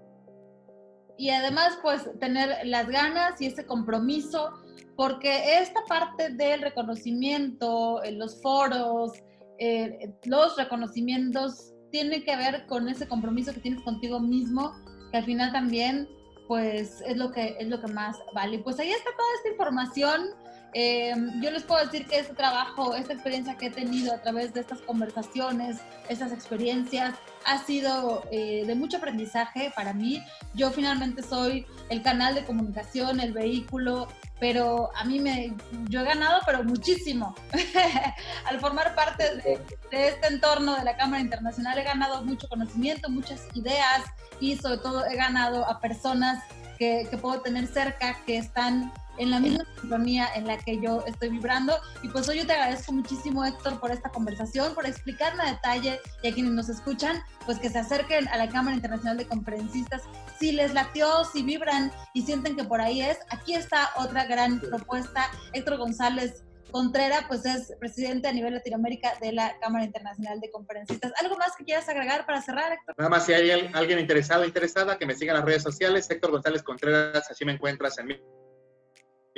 [1.16, 4.52] Y además, pues, tener las ganas y ese compromiso
[4.98, 9.12] porque esta parte del reconocimiento, en los foros,
[9.60, 14.74] eh, los reconocimientos, tiene que ver con ese compromiso que tienes contigo mismo,
[15.12, 16.08] que al final también,
[16.48, 18.58] pues, es lo que, es lo que más vale.
[18.58, 20.30] Pues ahí está toda esta información.
[20.74, 24.52] Eh, yo les puedo decir que este trabajo, esta experiencia que he tenido a través
[24.52, 27.14] de estas conversaciones, estas experiencias,
[27.46, 30.22] ha sido eh, de mucho aprendizaje para mí.
[30.54, 34.08] Yo finalmente soy el canal de comunicación, el vehículo
[34.40, 35.54] pero a mí me,
[35.88, 37.34] yo he ganado, pero muchísimo.
[38.44, 39.60] Al formar parte de,
[39.90, 44.04] este entorno de la Cámara Internacional he ganado mucho conocimiento, muchas ideas
[44.40, 46.44] y sobre todo he ganado a personas
[46.78, 51.04] que, que puedo tener cerca, que están en la misma sintonía en la que yo
[51.06, 51.74] estoy vibrando.
[52.02, 56.00] Y pues hoy yo te agradezco muchísimo, Héctor, por esta conversación, por explicarme a detalle
[56.22, 60.02] y a quienes nos escuchan, pues que se acerquen a la Cámara Internacional de Conferencistas.
[60.38, 64.60] Si les latió, si vibran y sienten que por ahí es, aquí está otra gran
[64.60, 65.30] propuesta.
[65.52, 71.12] Héctor González Contrera, pues es presidente a nivel Latinoamérica de la Cámara Internacional de Conferencistas.
[71.20, 72.94] ¿Algo más que quieras agregar para cerrar, Héctor?
[72.98, 76.10] Nada más, si hay alguien interesado o interesada, que me siga en las redes sociales.
[76.10, 78.20] Héctor González Contreras, así me encuentras en mi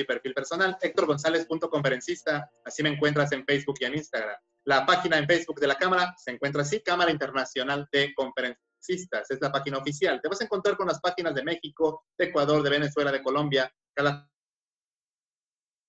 [0.05, 4.37] perfil personal, González.conferencista, así me encuentras en Facebook y en Instagram.
[4.65, 9.41] La página en Facebook de la Cámara se encuentra así, Cámara Internacional de Conferencistas, es
[9.41, 10.21] la página oficial.
[10.21, 13.73] Te vas a encontrar con las páginas de México, de Ecuador, de Venezuela, de Colombia.
[13.95, 14.29] Cada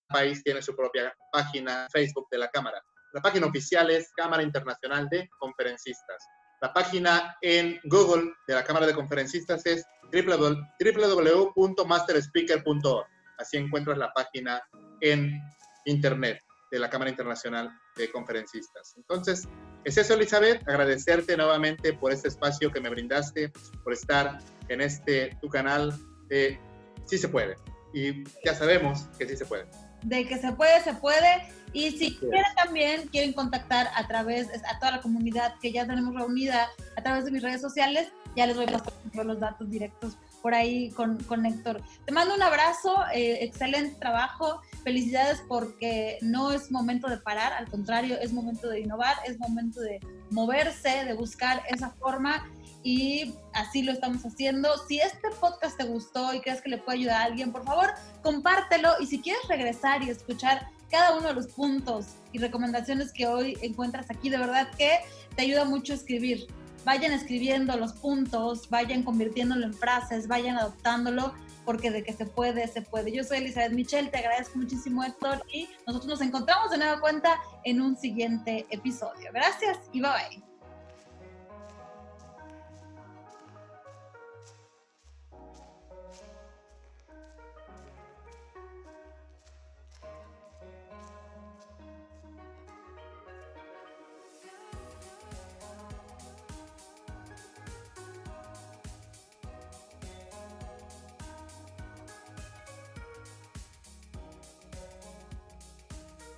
[0.08, 2.82] país tiene su propia página Facebook de la Cámara.
[3.14, 6.26] La página oficial es Cámara Internacional de Conferencistas.
[6.62, 9.84] La página en Google de la Cámara de Conferencistas es
[10.14, 13.08] www.masterspeaker.org.
[13.42, 14.62] Así encuentras la página
[15.02, 15.40] en
[15.86, 18.94] internet de la Cámara Internacional de Conferencistas.
[18.98, 19.48] Entonces,
[19.84, 23.52] es eso, Elizabeth, agradecerte nuevamente por este espacio que me brindaste,
[23.84, 24.40] por estar
[24.70, 25.94] en este tu canal
[26.30, 26.60] de
[27.06, 27.56] Sí se puede.
[27.94, 29.66] Y ya sabemos que sí se puede.
[30.04, 31.48] De que se puede, se puede.
[31.74, 36.16] Y si quieren también, quieren contactar a través, a toda la comunidad que ya tenemos
[36.16, 40.18] reunida a través de mis redes sociales, ya les voy a pasar los datos directos
[40.42, 41.82] por ahí con, con Héctor.
[42.06, 47.70] Te mando un abrazo, eh, excelente trabajo, felicidades porque no es momento de parar, al
[47.70, 50.00] contrario, es momento de innovar, es momento de
[50.32, 52.50] moverse, de buscar esa forma
[52.84, 54.70] y así lo estamos haciendo.
[54.88, 57.90] Si este podcast te gustó y crees que le puede ayudar a alguien, por favor,
[58.24, 63.28] compártelo y si quieres regresar y escuchar cada uno de los puntos y recomendaciones que
[63.28, 65.00] hoy encuentras aquí, de verdad que
[65.36, 66.48] te ayuda mucho a escribir
[66.86, 71.34] vayan escribiendo los puntos, vayan convirtiéndolo en frases, vayan adoptándolo,
[71.66, 73.12] porque de que se puede, se puede.
[73.12, 77.40] Yo soy Elizabeth Michel, te agradezco muchísimo Héctor y nosotros nos encontramos de nueva cuenta
[77.64, 79.32] en un siguiente episodio.
[79.34, 80.51] Gracias y bye bye.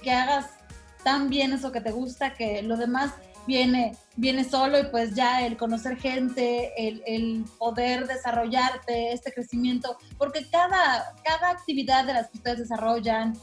[0.03, 0.51] Que hagas
[1.03, 3.11] tan bien eso que te gusta que lo demás
[3.47, 10.47] viene, viene solo y pues ya el conocer gente, el, poder desarrollarte, este crecimiento, porque
[10.49, 13.33] cada, cada actividad de las que ustedes desarrollan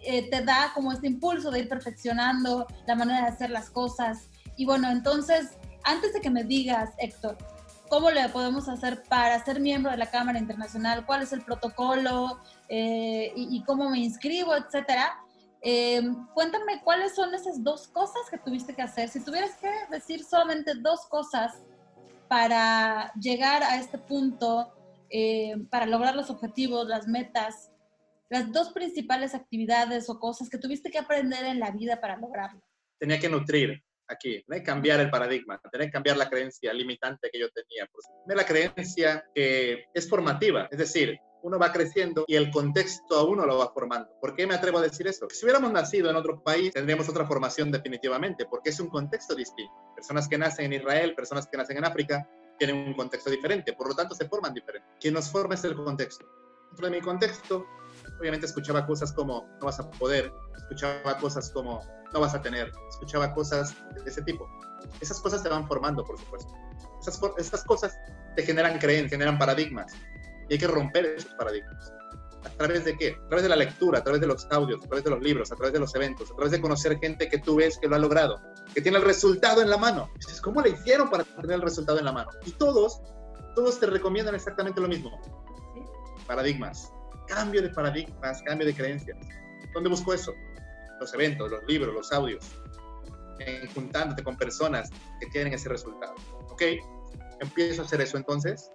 [0.00, 4.28] eh, te da como este impulso de ir perfeccionando la manera de hacer las cosas.
[4.56, 5.50] Y bueno, entonces,
[5.82, 7.38] antes de que me digas, Héctor,
[7.88, 11.06] ¿cómo le podemos hacer para ser miembro de la Cámara Internacional?
[11.06, 12.38] ¿Cuál es el protocolo?
[12.68, 15.23] Eh, y, cómo me inscribo, etcétera.
[15.66, 16.02] Eh,
[16.34, 19.08] cuéntame cuáles son esas dos cosas que tuviste que hacer.
[19.08, 21.62] Si tuvieras que decir solamente dos cosas
[22.28, 24.74] para llegar a este punto,
[25.08, 27.70] eh, para lograr los objetivos, las metas,
[28.28, 32.60] las dos principales actividades o cosas que tuviste que aprender en la vida para lograrlo.
[32.98, 37.30] Tenía que nutrir aquí, tenía que cambiar el paradigma, tenía que cambiar la creencia limitante
[37.30, 37.88] que yo tenía.
[38.26, 43.44] La creencia que es formativa, es decir, uno va creciendo y el contexto a uno
[43.44, 44.10] lo va formando.
[44.18, 45.28] ¿Por qué me atrevo a decir eso?
[45.30, 49.72] Si hubiéramos nacido en otro país, tendríamos otra formación definitivamente, porque es un contexto distinto.
[49.94, 52.26] Personas que nacen en Israel, personas que nacen en África,
[52.58, 54.88] tienen un contexto diferente, por lo tanto se forman diferente.
[54.98, 56.24] Quien nos forma es el contexto.
[56.70, 57.66] Dentro de mi contexto,
[58.18, 61.82] obviamente escuchaba cosas como no vas a poder, escuchaba cosas como
[62.14, 64.48] no vas a tener, escuchaba cosas de ese tipo.
[65.00, 66.54] Esas cosas te van formando, por supuesto.
[67.00, 67.98] Esas, esas cosas
[68.36, 69.92] te generan creencias, generan paradigmas.
[70.48, 71.92] Y hay que romper esos paradigmas.
[72.44, 73.16] ¿A través de qué?
[73.24, 75.50] A través de la lectura, a través de los audios, a través de los libros,
[75.50, 77.96] a través de los eventos, a través de conocer gente que tú ves que lo
[77.96, 78.40] ha logrado,
[78.72, 80.10] que tiene el resultado en la mano.
[80.16, 82.30] Dices, ¿cómo le hicieron para tener el resultado en la mano?
[82.46, 83.00] Y todos,
[83.56, 85.20] todos te recomiendan exactamente lo mismo.
[86.26, 86.92] Paradigmas.
[87.26, 89.16] Cambio de paradigmas, cambio de creencias.
[89.72, 90.32] ¿Dónde busco eso?
[91.04, 92.44] Los eventos, los libros, los audios.
[93.38, 94.90] En juntándote con personas
[95.20, 96.14] que tienen ese resultado.
[96.50, 96.62] ¿Ok?
[97.40, 98.70] Empiezo a hacer eso entonces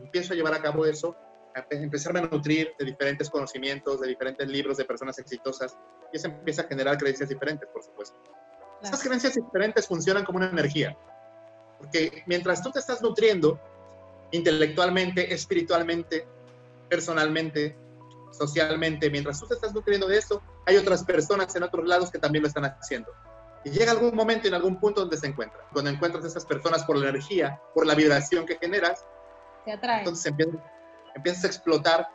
[0.00, 1.16] empiezo a llevar a cabo eso,
[1.54, 5.76] a empezarme a nutrir de diferentes conocimientos, de diferentes libros de personas exitosas,
[6.12, 8.16] y eso empieza a generar creencias diferentes, por supuesto.
[8.82, 10.96] Esas creencias diferentes funcionan como una energía,
[11.78, 13.58] porque mientras tú te estás nutriendo
[14.32, 16.26] intelectualmente, espiritualmente,
[16.88, 17.76] personalmente,
[18.30, 22.18] socialmente, mientras tú te estás nutriendo de eso, hay otras personas en otros lados que
[22.18, 23.10] también lo están haciendo.
[23.64, 25.64] Y llega algún momento, en algún punto donde se encuentran.
[25.72, 29.04] Cuando encuentras a esas personas por la energía, por la vibración que generas,
[29.66, 30.32] entonces
[31.14, 32.08] empiezas, a explotar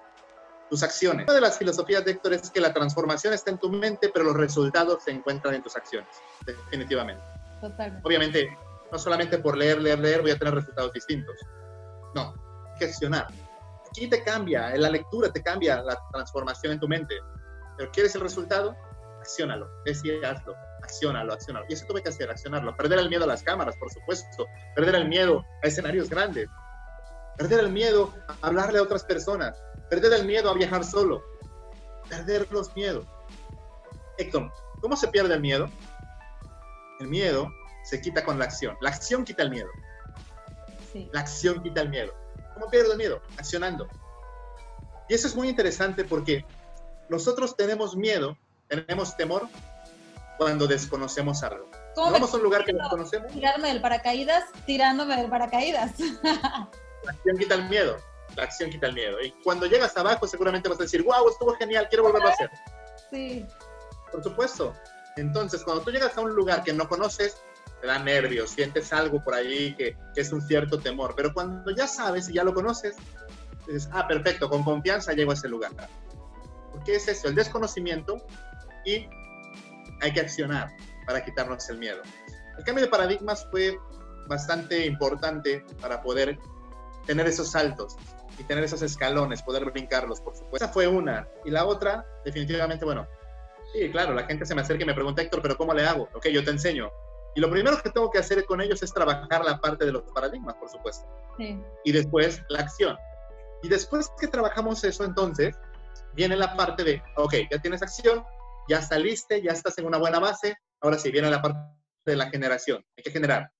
[0.69, 1.25] tus acciones.
[1.25, 4.23] Una de las filosofías de Héctor es que la transformación está en tu mente, pero
[4.25, 6.09] los resultados se encuentran en tus acciones,
[6.45, 7.21] definitivamente.
[7.59, 8.07] Totalmente.
[8.07, 8.57] Obviamente,
[8.89, 11.35] no solamente por leer, leer, leer voy a tener resultados distintos.
[12.15, 12.33] No,
[12.79, 13.27] gestionar.
[13.91, 17.15] Aquí te cambia, en la lectura te cambia la transformación en tu mente.
[17.77, 18.75] Pero ¿quieres el resultado?
[19.19, 19.69] Acciónalo,
[20.23, 21.65] hazlo, acciónalo, acciónalo.
[21.69, 22.75] Y eso tuve que hacer, accionarlo.
[22.75, 24.47] Perder el miedo a las cámaras, por supuesto.
[24.75, 26.49] Perder el miedo a escenarios grandes
[27.37, 31.23] perder el miedo a hablarle a otras personas, perder el miedo a viajar solo,
[32.07, 33.05] perder los miedos.
[34.17, 35.67] Héctor, ¿cómo se pierde el miedo?
[36.99, 37.51] El miedo
[37.83, 38.77] se quita con la acción.
[38.81, 39.69] La acción quita el miedo.
[41.11, 42.13] La acción quita el miedo.
[42.61, 43.19] ¿Cómo pierdo el miedo?
[43.39, 43.87] Accionando.
[45.09, 46.45] Y eso es muy interesante porque
[47.09, 48.37] nosotros tenemos miedo,
[48.67, 49.47] tenemos temor
[50.37, 51.67] cuando desconocemos algo.
[51.95, 53.31] Vamos a un lugar que desconocemos.
[53.31, 55.93] Tirarme del paracaídas, tirándome del paracaídas.
[57.03, 57.97] La acción quita el miedo.
[58.35, 59.19] La acción quita el miedo.
[59.19, 62.51] Y cuando llegas abajo, seguramente vas a decir, wow, estuvo genial, quiero volverlo a hacer.
[63.09, 63.47] Sí.
[64.11, 64.75] Por supuesto.
[65.17, 67.41] Entonces, cuando tú llegas a un lugar que no conoces,
[67.81, 71.13] te da nervios, sientes algo por ahí que, que es un cierto temor.
[71.15, 72.95] Pero cuando ya sabes y ya lo conoces,
[73.67, 75.71] dices, ah, perfecto, con confianza llego a ese lugar.
[76.71, 78.17] Porque es eso, el desconocimiento
[78.85, 79.07] y
[80.01, 80.71] hay que accionar
[81.05, 82.01] para quitarnos el miedo.
[82.57, 83.77] El cambio de paradigmas fue
[84.27, 86.39] bastante importante para poder
[87.05, 87.95] tener esos saltos
[88.37, 90.65] y tener esos escalones, poder brincarlos, por supuesto.
[90.65, 91.27] Esa fue una.
[91.45, 93.07] Y la otra, definitivamente, bueno,
[93.73, 96.07] sí, claro, la gente se me acerca y me pregunta, Héctor, pero ¿cómo le hago?
[96.13, 96.89] Ok, yo te enseño.
[97.35, 100.03] Y lo primero que tengo que hacer con ellos es trabajar la parte de los
[100.13, 101.07] paradigmas, por supuesto.
[101.37, 101.59] Sí.
[101.85, 102.97] Y después la acción.
[103.63, 105.55] Y después que trabajamos eso, entonces,
[106.13, 108.23] viene la parte de, ok, ya tienes acción,
[108.67, 111.59] ya saliste, ya estás en una buena base, ahora sí, viene la parte
[112.05, 112.83] de la generación.
[112.97, 113.51] Hay que generar.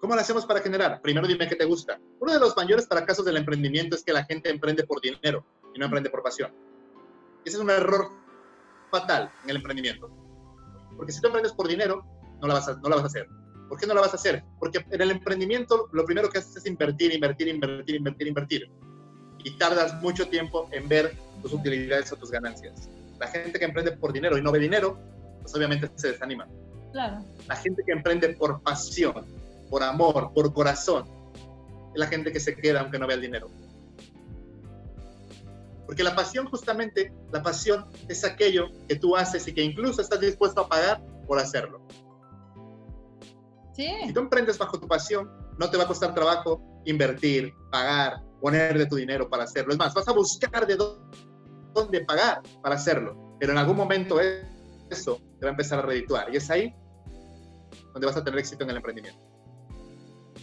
[0.00, 1.00] ¿Cómo lo hacemos para generar?
[1.00, 1.98] Primero dime qué te gusta.
[2.20, 5.78] Uno de los mayores fracasos del emprendimiento es que la gente emprende por dinero y
[5.78, 6.52] no emprende por pasión.
[7.44, 8.10] Ese es un error
[8.90, 10.10] fatal en el emprendimiento.
[10.96, 12.04] Porque si tú emprendes por dinero,
[12.40, 13.28] no la vas a, no la vas a hacer.
[13.68, 14.44] ¿Por qué no la vas a hacer?
[14.58, 18.70] Porque en el emprendimiento lo primero que haces es invertir, invertir, invertir, invertir, invertir.
[19.44, 22.88] Y tardas mucho tiempo en ver tus utilidades o tus ganancias.
[23.18, 24.98] La gente que emprende por dinero y no ve dinero,
[25.42, 26.48] pues obviamente se desanima.
[26.92, 27.22] Claro.
[27.46, 29.26] La gente que emprende por pasión
[29.68, 31.04] por amor, por corazón,
[31.94, 33.48] es la gente que se queda aunque no vea el dinero.
[35.86, 40.20] Porque la pasión, justamente, la pasión es aquello que tú haces y que incluso estás
[40.20, 41.80] dispuesto a pagar por hacerlo.
[43.78, 43.88] Sí.
[44.06, 48.76] Si tú emprendes bajo tu pasión, no te va a costar trabajo invertir, pagar, poner
[48.76, 49.72] de tu dinero para hacerlo.
[49.72, 53.36] Es más, vas a buscar de dónde pagar para hacerlo.
[53.38, 54.18] Pero en algún momento
[54.90, 56.34] eso te va a empezar a redituar.
[56.34, 56.74] Y es ahí
[57.92, 59.20] donde vas a tener éxito en el emprendimiento.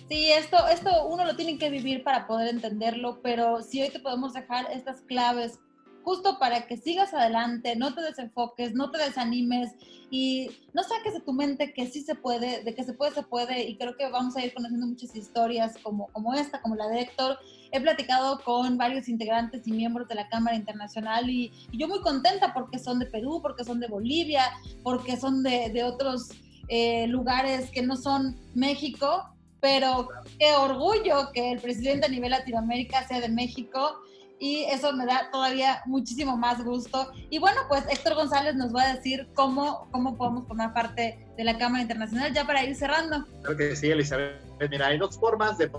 [0.08, 4.00] Sí, esto, esto uno lo tiene que vivir para poder entenderlo, pero si hoy te
[4.00, 5.60] podemos dejar estas claves
[6.06, 9.72] justo para que sigas adelante, no te desenfoques, no te desanimes
[10.12, 13.24] y no saques de tu mente que sí se puede, de que se puede, se
[13.24, 16.88] puede y creo que vamos a ir conociendo muchas historias como, como esta, como la
[16.89, 17.39] de Héctor.
[17.72, 22.53] He platicado con varios integrantes y miembros de la Cámara Internacional y, yo muy contenta
[22.53, 24.43] porque son de Perú, porque son de Bolivia,
[24.84, 26.30] porque son de, de otros
[26.68, 29.28] eh, lugares que no son México,
[29.60, 34.01] pero qué orgullo que el presidente a nivel Latinoamérica sea de México
[34.40, 37.12] y eso me da todavía muchísimo más gusto.
[37.30, 41.44] Y bueno, pues Héctor González nos va a decir cómo, cómo podemos formar parte de
[41.44, 43.26] la Cámara Internacional ya para ir cerrando.
[43.42, 44.42] Claro que sí, Elizabeth.
[44.70, 45.72] Mira, hay dos formas de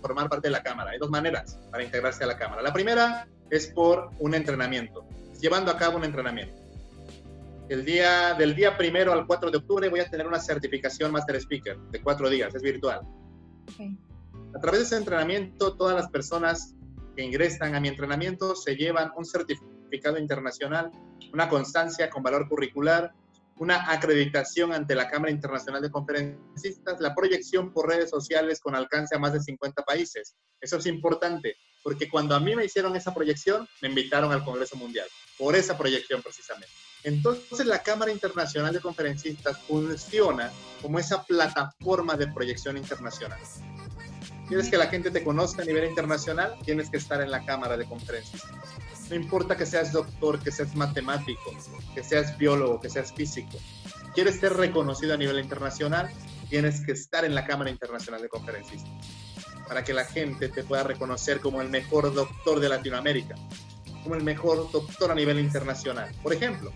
[0.00, 2.62] formar parte de la Cámara, hay dos maneras para integrarse a la Cámara.
[2.62, 5.04] La primera es por un entrenamiento,
[5.40, 6.62] llevando a cabo un entrenamiento.
[7.68, 11.36] El día, del día primero al 4 de octubre voy a tener una certificación Master
[11.36, 13.00] Speaker de cuatro días, es virtual.
[13.72, 13.96] Okay.
[14.54, 16.74] A través de ese entrenamiento, todas las personas
[17.14, 20.90] que ingresan a mi entrenamiento se llevan un certificado internacional,
[21.32, 23.12] una constancia con valor curricular,
[23.56, 29.14] una acreditación ante la Cámara Internacional de Conferencistas, la proyección por redes sociales con alcance
[29.14, 30.34] a más de 50 países.
[30.60, 34.76] Eso es importante, porque cuando a mí me hicieron esa proyección, me invitaron al Congreso
[34.76, 35.06] Mundial,
[35.38, 36.72] por esa proyección precisamente.
[37.04, 40.50] Entonces la Cámara Internacional de Conferencistas funciona
[40.80, 43.38] como esa plataforma de proyección internacional.
[44.48, 46.54] ¿Quieres que la gente te conozca a nivel internacional?
[46.64, 48.50] Tienes que estar en la Cámara de Conferencistas.
[49.08, 51.52] No importa que seas doctor, que seas matemático,
[51.94, 53.58] que seas biólogo, que seas físico.
[54.14, 56.10] ¿Quieres ser reconocido a nivel internacional?
[56.48, 58.90] Tienes que estar en la Cámara Internacional de Conferencistas
[59.66, 63.34] para que la gente te pueda reconocer como el mejor doctor de Latinoamérica,
[64.02, 66.10] como el mejor doctor a nivel internacional.
[66.22, 66.70] Por ejemplo,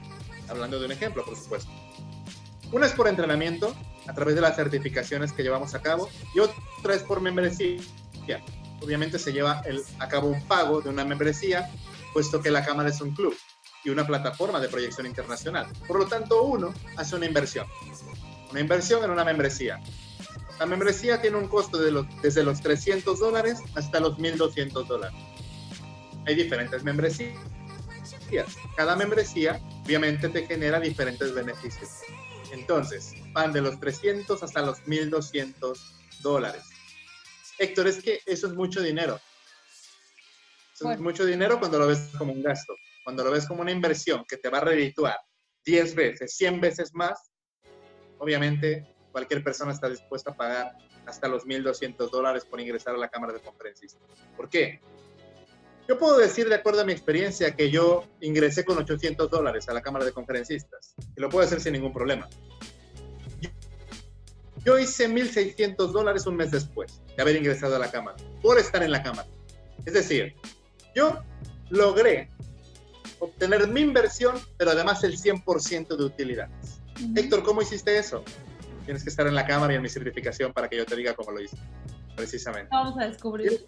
[0.48, 1.70] hablando de un ejemplo, por supuesto.
[2.72, 3.74] Una es por entrenamiento,
[4.08, 7.78] a través de las certificaciones que llevamos a cabo, y otra es por membresía.
[8.80, 11.70] Obviamente se lleva el, a cabo un pago de una membresía,
[12.12, 13.36] puesto que la Cámara es un club
[13.84, 15.66] y una plataforma de proyección internacional.
[15.86, 17.66] Por lo tanto, uno hace una inversión.
[18.50, 19.80] Una inversión en una membresía.
[20.58, 25.16] La membresía tiene un costo de los, desde los 300 dólares hasta los 1.200 dólares.
[26.26, 27.36] Hay diferentes membresías.
[28.76, 31.88] Cada membresía obviamente te genera diferentes beneficios.
[32.52, 36.62] Entonces, van de los 300 hasta los 1200 dólares.
[37.58, 39.20] Héctor, es que eso es mucho dinero.
[40.80, 42.74] es mucho dinero cuando lo ves como un gasto.
[43.04, 45.18] Cuando lo ves como una inversión que te va a redituar
[45.64, 47.30] 10 veces, 100 veces más,
[48.18, 50.76] obviamente cualquier persona está dispuesta a pagar
[51.06, 54.02] hasta los 1.200 dólares por ingresar a la Cámara de Conferencistas.
[54.36, 54.80] ¿Por qué?
[55.88, 59.72] Yo puedo decir, de acuerdo a mi experiencia, que yo ingresé con 800 dólares a
[59.72, 60.94] la Cámara de Conferencistas.
[61.16, 62.28] Y lo puedo hacer sin ningún problema.
[64.66, 68.82] Yo hice 1.600 dólares un mes después de haber ingresado a la Cámara, por estar
[68.82, 69.26] en la Cámara.
[69.86, 70.34] Es decir,
[70.94, 71.22] yo
[71.70, 72.28] logré
[73.18, 76.82] obtener mi inversión, pero además el 100% de utilidades.
[77.16, 78.22] Héctor, ¿cómo hiciste eso?
[78.84, 81.14] Tienes que estar en la Cámara y en mi certificación para que yo te diga
[81.14, 81.56] cómo lo hice,
[82.14, 82.68] precisamente.
[82.70, 83.64] Vamos a descubrir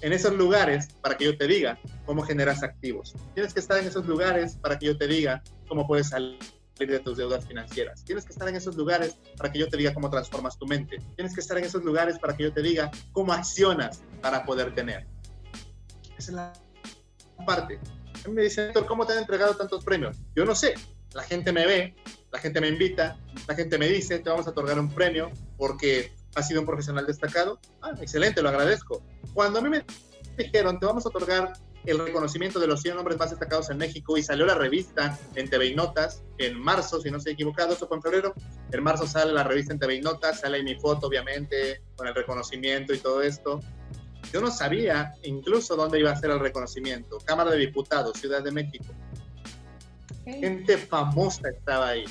[0.00, 3.14] en esos lugares para que yo te diga cómo generas activos.
[3.34, 6.38] Tienes que estar en esos lugares para que yo te diga cómo puedes salir
[6.78, 8.04] de tus deudas financieras.
[8.04, 10.98] Tienes que estar en esos lugares para que yo te diga cómo transformas tu mente.
[11.16, 14.74] Tienes que estar en esos lugares para que yo te diga cómo accionas para poder
[14.74, 15.06] tener.
[16.16, 16.52] Esa es la
[17.44, 17.80] parte.
[18.28, 20.16] Me dicen, ¿cómo te han entregado tantos premios?
[20.34, 20.74] Yo no sé.
[21.14, 21.96] La gente me ve,
[22.30, 26.12] la gente me invita, la gente me dice, te vamos a otorgar un premio porque
[26.34, 27.58] ha sido un profesional destacado.
[27.82, 29.02] Ah, excelente, lo agradezco.
[29.34, 29.84] Cuando a mí me
[30.36, 31.52] dijeron, te vamos a otorgar
[31.84, 35.48] el reconocimiento de los 100 hombres más destacados en México y salió la revista en
[35.48, 38.34] TV y Notas en marzo, si no estoy equivocado, eso fue en febrero.
[38.70, 42.14] En marzo sale la revista en TV y Notas, sale mi foto, obviamente, con el
[42.14, 43.60] reconocimiento y todo esto.
[44.32, 47.18] Yo no sabía incluso dónde iba a ser el reconocimiento.
[47.24, 48.92] Cámara de Diputados, Ciudad de México.
[50.24, 52.04] Gente famosa estaba ahí.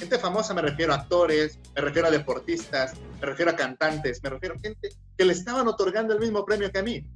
[0.00, 4.30] Gente famosa me refiero a actores, me refiero a deportistas, me refiero a cantantes, me
[4.30, 7.06] refiero a gente que le estaban otorgando el mismo premio que a mí.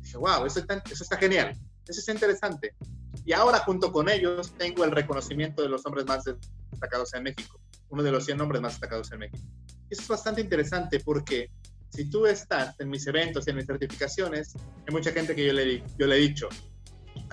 [0.00, 1.50] Dije, wow, eso está, eso está genial,
[1.88, 2.76] eso está interesante.
[3.24, 6.22] Y ahora junto con ellos tengo el reconocimiento de los hombres más
[6.70, 9.42] destacados en México, uno de los 100 hombres más destacados en México.
[9.90, 11.50] Eso es bastante interesante porque
[11.90, 14.54] si tú estás en mis eventos y en mis certificaciones,
[14.86, 16.48] hay mucha gente que yo le, yo le he dicho,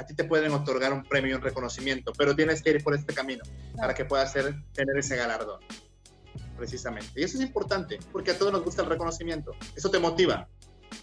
[0.02, 3.14] a ti te pueden otorgar un premio un reconocimiento, pero tienes que ir por este
[3.14, 3.44] camino
[3.78, 5.60] para que puedas ser, tener ese galardón,
[6.58, 7.22] precisamente.
[7.22, 9.52] Y eso es importante, porque a todos nos gusta el reconocimiento.
[9.76, 10.50] Eso te motiva.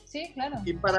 [0.05, 0.57] Sí, claro.
[0.65, 0.99] Y para,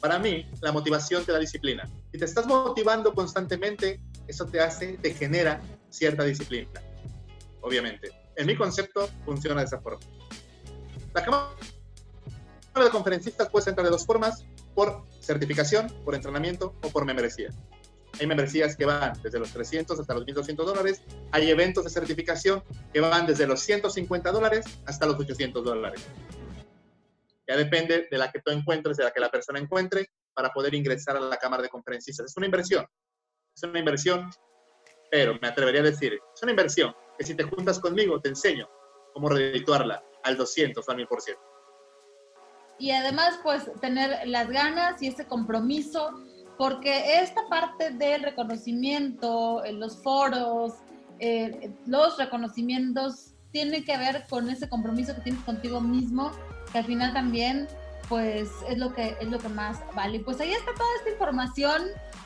[0.00, 1.88] para mí, la motivación te da disciplina.
[2.12, 6.68] Si te estás motivando constantemente, eso te hace, te genera cierta disciplina,
[7.62, 8.10] obviamente.
[8.36, 10.00] En mi concepto, funciona de esa forma.
[11.14, 11.54] La Cámara
[12.74, 14.44] de Conferencistas puede entrar de dos formas,
[14.76, 17.48] por certificación, por entrenamiento o por membresía.
[18.20, 21.02] Hay membresías que van desde los 300 hasta los 1.200 dólares.
[21.32, 22.62] Hay eventos de certificación
[22.92, 26.06] que van desde los 150 dólares hasta los 800 dólares.
[27.48, 30.74] Ya depende de la que tú encuentres, de la que la persona encuentre, para poder
[30.74, 32.26] ingresar a la Cámara de Conferencistas.
[32.26, 32.86] Es una inversión.
[33.54, 34.30] Es una inversión,
[35.10, 38.68] pero me atrevería a decir, es una inversión que si te juntas conmigo, te enseño
[39.14, 41.55] cómo redituarla al 200 o al 1000%
[42.78, 46.10] y además pues tener las ganas y ese compromiso,
[46.58, 50.74] porque esta parte del reconocimiento, en los foros,
[51.18, 56.30] eh, los reconocimientos, tiene que ver con ese compromiso que tienes contigo mismo,
[56.72, 57.66] que al final también
[58.08, 60.20] pues es lo que es lo que más vale.
[60.20, 61.82] Pues ahí está toda esta información.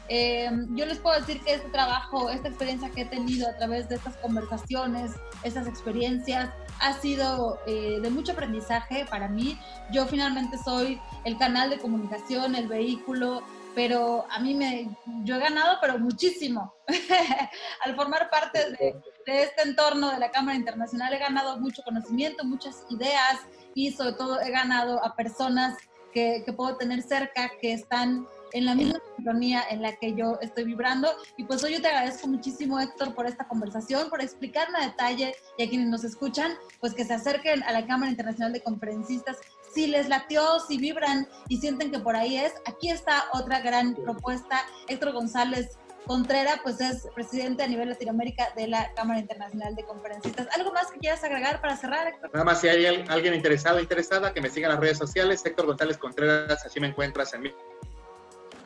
[0.09, 3.89] Eh, yo les puedo decir que este trabajo, esta experiencia que he tenido a través
[3.89, 5.13] de estas conversaciones,
[5.45, 6.51] estas experiencias,
[6.81, 9.59] ha sido eh, de mucho aprendizaje para mí.
[9.93, 13.43] Yo finalmente soy el canal de comunicación, el vehículo,
[13.75, 14.91] pero a mí me,
[15.23, 16.75] yo he ganado, pero muchísimo.
[17.85, 22.85] Al formar parte de, este entorno de la Cámara Internacional he ganado mucho conocimiento, muchas
[22.91, 23.41] ideas
[23.75, 25.77] y sobre todo he ganado a personas
[26.13, 30.39] que, que puedo tener cerca, que están en la misma sintonía en la que yo
[30.41, 31.09] estoy vibrando.
[31.37, 35.35] Y pues hoy yo te agradezco muchísimo, Héctor, por esta conversación, por explicarme a detalle
[35.59, 39.39] y a quienes nos escuchan, pues que se acerquen a la Cámara Internacional de Conferencistas.
[39.75, 43.95] Si les latió, si vibran y sienten que por ahí es, aquí está otra gran
[43.95, 44.63] propuesta.
[44.89, 50.49] Héctor González Contrera, pues es presidente a nivel Latinoamérica de la Cámara Internacional de Conferencistas.
[50.57, 52.31] ¿Algo más que quieras agregar para cerrar, Héctor?
[52.33, 55.45] Nada más si hay alguien interesado o interesada, que me siga en las redes sociales.
[55.45, 57.53] Héctor González Contreras, así me encuentras en mi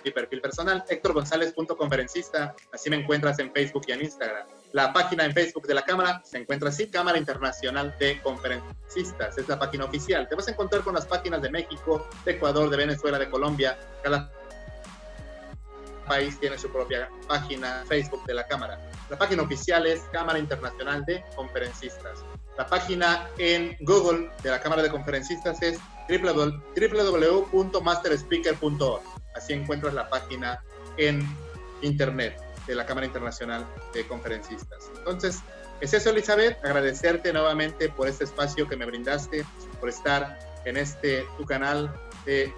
[0.04, 4.46] mi perfil personal, González.conferencista, así me encuentras en Facebook y en Instagram.
[4.72, 9.48] La página en Facebook de la Cámara se encuentra así, Cámara Internacional de Conferencistas, es
[9.48, 10.28] la página oficial.
[10.28, 13.78] Te vas a encontrar con las páginas de México, de Ecuador, de Venezuela, de Colombia.
[14.02, 14.30] Cada
[16.04, 18.78] país tiene su propia página Facebook de la Cámara.
[19.10, 22.24] La página oficial es Cámara Internacional de Conferencistas.
[22.56, 25.78] La página en Google de la Cámara de Conferencistas es
[26.08, 29.02] www.masterspeaker.org.
[29.34, 30.62] Así encuentras la página
[30.96, 31.26] en
[31.82, 34.90] internet de la Cámara Internacional de Conferencistas.
[34.96, 35.40] Entonces,
[35.80, 39.44] es eso, Elizabeth, agradecerte nuevamente por este espacio que me brindaste,
[39.80, 41.92] por estar en este tu canal
[42.24, 42.54] de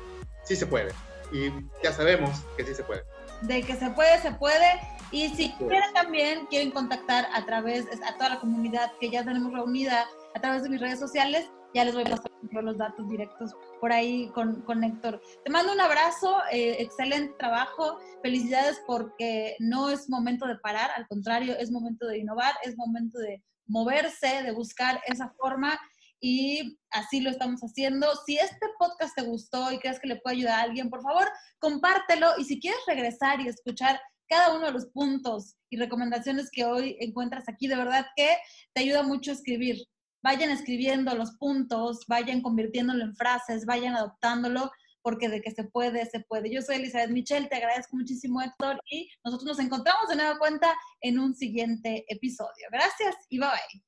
[0.47, 0.93] Sí se puede.
[1.33, 1.51] Y
[1.83, 3.03] ya sabemos que sí se puede.
[3.43, 4.81] De que se puede, se puede.
[5.11, 9.53] Y si quieren también, quieren contactar a través, a toda la comunidad que ya tenemos
[9.53, 12.31] reunida a través de mis redes sociales, ya les voy a pasar
[12.63, 15.21] los datos directos por ahí con, con Héctor.
[15.45, 21.07] Te mando un abrazo, eh, excelente trabajo, felicidades porque no es momento de parar, al
[21.07, 25.79] contrario, es momento de innovar, es momento de moverse, de buscar esa forma
[26.21, 28.09] y así lo estamos haciendo.
[28.27, 31.29] Si este podcast te gustó y crees que le puede ayudar a alguien, por favor,
[31.59, 36.65] compártelo y si quieres regresar y escuchar cada uno de los puntos y recomendaciones que
[36.65, 38.37] hoy encuentras aquí, de verdad que
[38.75, 39.77] te ayuda mucho a escribir
[40.27, 46.05] vayan escribiendo los puntos, vayan convirtiéndolo en frases, vayan adoptándolo, porque de que se puede,
[46.07, 46.53] se puede.
[46.53, 50.75] Yo soy Elizabeth Michel, te agradezco muchísimo Héctor y nosotros nos encontramos de nueva cuenta
[51.01, 52.67] en un siguiente episodio.
[52.73, 53.83] Gracias y bye bye.